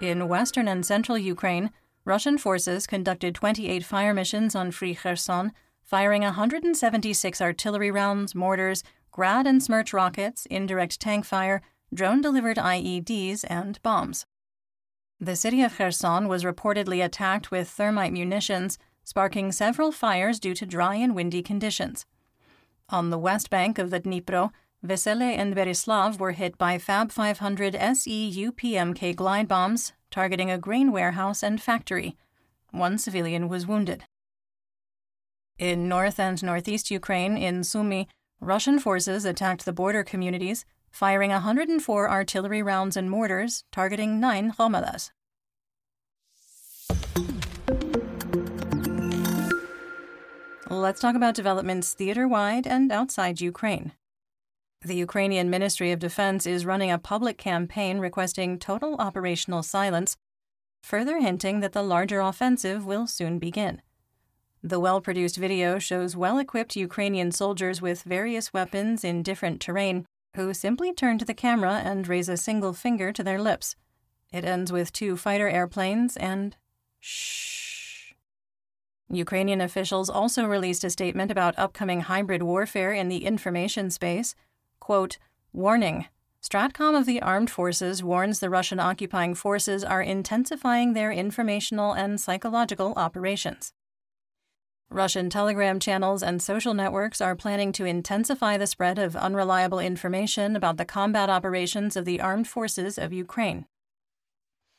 In 0.00 0.28
western 0.28 0.68
and 0.68 0.86
central 0.86 1.18
Ukraine, 1.18 1.70
Russian 2.04 2.36
forces 2.36 2.86
conducted 2.86 3.34
28 3.34 3.84
fire 3.84 4.12
missions 4.12 4.56
on 4.56 4.72
Free 4.72 4.94
Kherson, 4.94 5.52
firing 5.84 6.22
176 6.22 7.40
artillery 7.40 7.90
rounds, 7.90 8.34
mortars, 8.34 8.82
Grad 9.12 9.46
and 9.46 9.60
Smerch 9.60 9.92
rockets, 9.92 10.46
indirect 10.46 10.98
tank 10.98 11.24
fire, 11.24 11.62
drone 11.94 12.20
delivered 12.20 12.56
IEDs, 12.56 13.44
and 13.48 13.80
bombs. 13.82 14.26
The 15.20 15.36
city 15.36 15.62
of 15.62 15.76
Kherson 15.76 16.26
was 16.26 16.42
reportedly 16.42 17.04
attacked 17.04 17.52
with 17.52 17.68
thermite 17.68 18.12
munitions, 18.12 18.78
sparking 19.04 19.52
several 19.52 19.92
fires 19.92 20.40
due 20.40 20.54
to 20.54 20.66
dry 20.66 20.96
and 20.96 21.14
windy 21.14 21.42
conditions. 21.42 22.04
On 22.88 23.10
the 23.10 23.18
west 23.18 23.48
bank 23.48 23.78
of 23.78 23.90
the 23.90 24.00
Dnipro, 24.00 24.50
Vesele 24.84 25.36
and 25.36 25.54
Berislav 25.54 26.18
were 26.18 26.32
hit 26.32 26.58
by 26.58 26.78
Fab 26.78 27.12
500 27.12 27.74
SEUPMK 27.74 29.14
glide 29.14 29.46
bombs 29.46 29.92
targeting 30.12 30.50
a 30.50 30.58
grain 30.58 30.92
warehouse 30.92 31.42
and 31.42 31.60
factory. 31.60 32.16
One 32.70 32.98
civilian 32.98 33.48
was 33.48 33.66
wounded. 33.66 34.04
In 35.58 35.88
north 35.88 36.20
and 36.20 36.40
northeast 36.42 36.90
Ukraine, 36.90 37.36
in 37.36 37.64
Sumy, 37.64 38.06
Russian 38.40 38.78
forces 38.78 39.24
attacked 39.24 39.64
the 39.64 39.72
border 39.72 40.04
communities, 40.04 40.64
firing 40.90 41.30
104 41.30 42.10
artillery 42.10 42.62
rounds 42.62 42.96
and 42.96 43.10
mortars, 43.10 43.64
targeting 43.72 44.20
nine 44.20 44.52
Hromadas. 44.52 45.10
Let's 50.68 51.00
talk 51.00 51.14
about 51.14 51.34
developments 51.34 51.94
theater 51.94 52.26
wide 52.26 52.66
and 52.66 52.90
outside 52.90 53.40
Ukraine. 53.40 53.92
The 54.84 54.96
Ukrainian 54.96 55.48
Ministry 55.48 55.92
of 55.92 56.00
Defense 56.00 56.44
is 56.44 56.66
running 56.66 56.90
a 56.90 56.98
public 56.98 57.38
campaign 57.38 58.00
requesting 58.00 58.58
total 58.58 58.96
operational 58.96 59.62
silence, 59.62 60.16
further 60.82 61.20
hinting 61.20 61.60
that 61.60 61.72
the 61.72 61.84
larger 61.84 62.20
offensive 62.20 62.84
will 62.84 63.06
soon 63.06 63.38
begin. 63.38 63.80
The 64.60 64.80
well 64.80 65.00
produced 65.00 65.36
video 65.36 65.78
shows 65.78 66.16
well 66.16 66.38
equipped 66.38 66.74
Ukrainian 66.74 67.30
soldiers 67.30 67.80
with 67.80 68.02
various 68.02 68.52
weapons 68.52 69.04
in 69.04 69.22
different 69.22 69.60
terrain 69.60 70.04
who 70.34 70.52
simply 70.52 70.92
turn 70.92 71.16
to 71.18 71.24
the 71.24 71.34
camera 71.34 71.80
and 71.84 72.08
raise 72.08 72.28
a 72.28 72.36
single 72.36 72.72
finger 72.72 73.12
to 73.12 73.22
their 73.22 73.40
lips. 73.40 73.76
It 74.32 74.44
ends 74.44 74.72
with 74.72 74.92
two 74.92 75.16
fighter 75.16 75.48
airplanes 75.48 76.16
and 76.16 76.56
shh. 76.98 78.14
Ukrainian 79.08 79.60
officials 79.60 80.10
also 80.10 80.44
released 80.46 80.82
a 80.82 80.90
statement 80.90 81.30
about 81.30 81.58
upcoming 81.58 82.00
hybrid 82.00 82.42
warfare 82.42 82.92
in 82.92 83.08
the 83.08 83.24
information 83.24 83.88
space. 83.88 84.34
Quote, 84.82 85.16
Warning. 85.52 86.06
Stratcom 86.42 86.98
of 86.98 87.06
the 87.06 87.22
Armed 87.22 87.48
Forces 87.48 88.02
warns 88.02 88.40
the 88.40 88.50
Russian 88.50 88.80
occupying 88.80 89.32
forces 89.32 89.84
are 89.84 90.02
intensifying 90.02 90.92
their 90.92 91.12
informational 91.12 91.92
and 91.92 92.20
psychological 92.20 92.92
operations. 92.96 93.72
Russian 94.90 95.30
telegram 95.30 95.78
channels 95.78 96.20
and 96.20 96.42
social 96.42 96.74
networks 96.74 97.20
are 97.20 97.36
planning 97.36 97.70
to 97.70 97.84
intensify 97.84 98.56
the 98.56 98.66
spread 98.66 98.98
of 98.98 99.14
unreliable 99.14 99.78
information 99.78 100.56
about 100.56 100.78
the 100.78 100.84
combat 100.84 101.30
operations 101.30 101.94
of 101.94 102.04
the 102.04 102.20
armed 102.20 102.48
forces 102.48 102.98
of 102.98 103.12
Ukraine. 103.12 103.66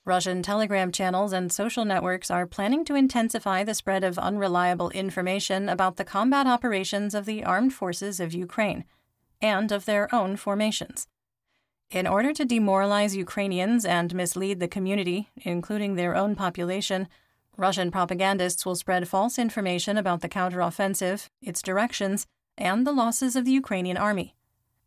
Russian 0.04 0.44
telegram 0.44 0.92
channels 0.92 1.32
and 1.32 1.50
social 1.50 1.86
networks 1.86 2.30
are 2.30 2.46
planning 2.46 2.84
to 2.84 2.96
intensify 2.96 3.64
the 3.64 3.74
spread 3.74 4.04
of 4.04 4.20
unreliable 4.20 4.90
information 4.90 5.70
about 5.70 5.96
the 5.96 6.04
combat 6.04 6.46
operations 6.46 7.16
of 7.16 7.24
the 7.24 7.46
armed 7.46 7.74
forces 7.74 8.20
of 8.20 8.34
Ukraine 8.34 8.84
and 9.44 9.72
of 9.72 9.86
their 9.86 10.14
own 10.16 10.38
formations. 10.38 11.06
In 11.92 12.08
order 12.08 12.34
to 12.34 12.46
demoralize 12.46 13.16
Ukrainians 13.16 13.86
and 13.86 14.16
mislead 14.16 14.60
the 14.60 14.68
community, 14.68 15.30
including 15.36 15.94
their 15.94 16.16
own 16.16 16.36
population, 16.36 17.08
Russian 17.56 17.92
propagandists 17.92 18.66
will 18.66 18.76
spread 18.76 19.08
false 19.08 19.38
information 19.38 19.96
about 19.98 20.22
the 20.22 20.30
counteroffensive, 20.30 21.28
its 21.40 21.62
directions, 21.62 22.26
and 22.58 22.88
the 22.88 22.92
losses 22.92 23.36
of 23.36 23.46
the 23.46 23.52
Ukrainian 23.52 23.98
army, 23.98 24.36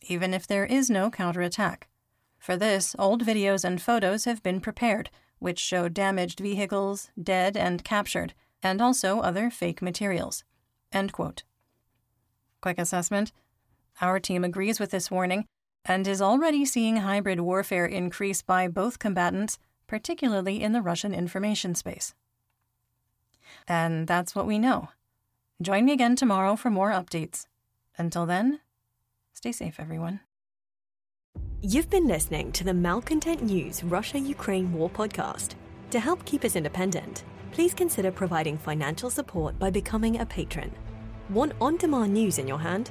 even 0.03 0.35
if 0.35 0.49
there 0.49 0.65
is 0.65 0.91
no 0.91 1.11
counterattack. 1.11 1.89
For 2.39 2.57
this, 2.57 2.97
old 2.99 3.25
videos 3.25 3.63
and 3.65 3.81
photos 3.81 4.25
have 4.25 4.43
been 4.43 4.61
prepared, 4.61 5.11
which 5.39 5.61
show 5.61 5.89
damaged 5.89 6.41
vehicles, 6.41 7.11
dead 7.23 7.57
and 7.57 7.85
captured, 7.85 8.35
and 8.63 8.81
also 8.81 9.21
other 9.21 9.51
fake 9.51 9.83
materials. 9.83 10.43
End 10.93 11.13
quote. 11.13 11.45
Quick 12.61 12.79
assessment 12.79 13.31
our 14.01 14.21
team 14.21 14.45
agrees 14.45 14.79
with 14.79 14.91
this 14.91 15.11
warning 15.11 15.47
and 15.85 16.07
is 16.07 16.21
already 16.21 16.65
seeing 16.65 16.99
hybrid 16.99 17.41
warfare 17.41 17.87
increase 17.87 18.43
by 18.43 18.69
both 18.69 18.99
combatants, 18.99 19.59
particularly 19.87 20.63
in 20.63 20.73
the 20.73 20.83
Russian 20.83 21.15
information 21.15 21.75
space. 21.75 22.15
And 23.69 24.07
that's 24.07 24.35
what 24.35 24.47
we 24.47 24.59
know. 24.59 24.89
Join 25.63 25.85
me 25.85 25.93
again 25.93 26.17
tomorrow 26.17 26.57
for 26.57 26.71
more 26.71 26.91
updates. 26.91 27.47
Until 27.97 28.27
then, 28.27 28.61
stay 29.33 29.53
safe, 29.53 29.81
everyone. 29.81 30.21
You've 31.63 31.89
been 31.89 32.07
listening 32.07 32.53
to 32.53 32.65
the 32.65 32.75
Malcontent 32.75 33.43
News 33.43 33.83
Russia 33.83 34.19
Ukraine 34.19 34.73
War 34.73 34.91
podcast. 34.91 35.55
To 35.91 36.01
help 36.01 36.25
keep 36.25 36.45
us 36.45 36.57
independent, 36.57 37.25
please 37.53 37.73
consider 37.73 38.13
providing 38.13 38.59
financial 38.59 39.09
support 39.09 39.59
by 39.59 39.71
becoming 39.71 40.21
a 40.21 40.27
patron. 40.27 40.71
Want 41.31 41.53
on 41.61 41.77
demand 41.77 42.13
news 42.13 42.39
in 42.39 42.47
your 42.47 42.59
hand? 42.59 42.91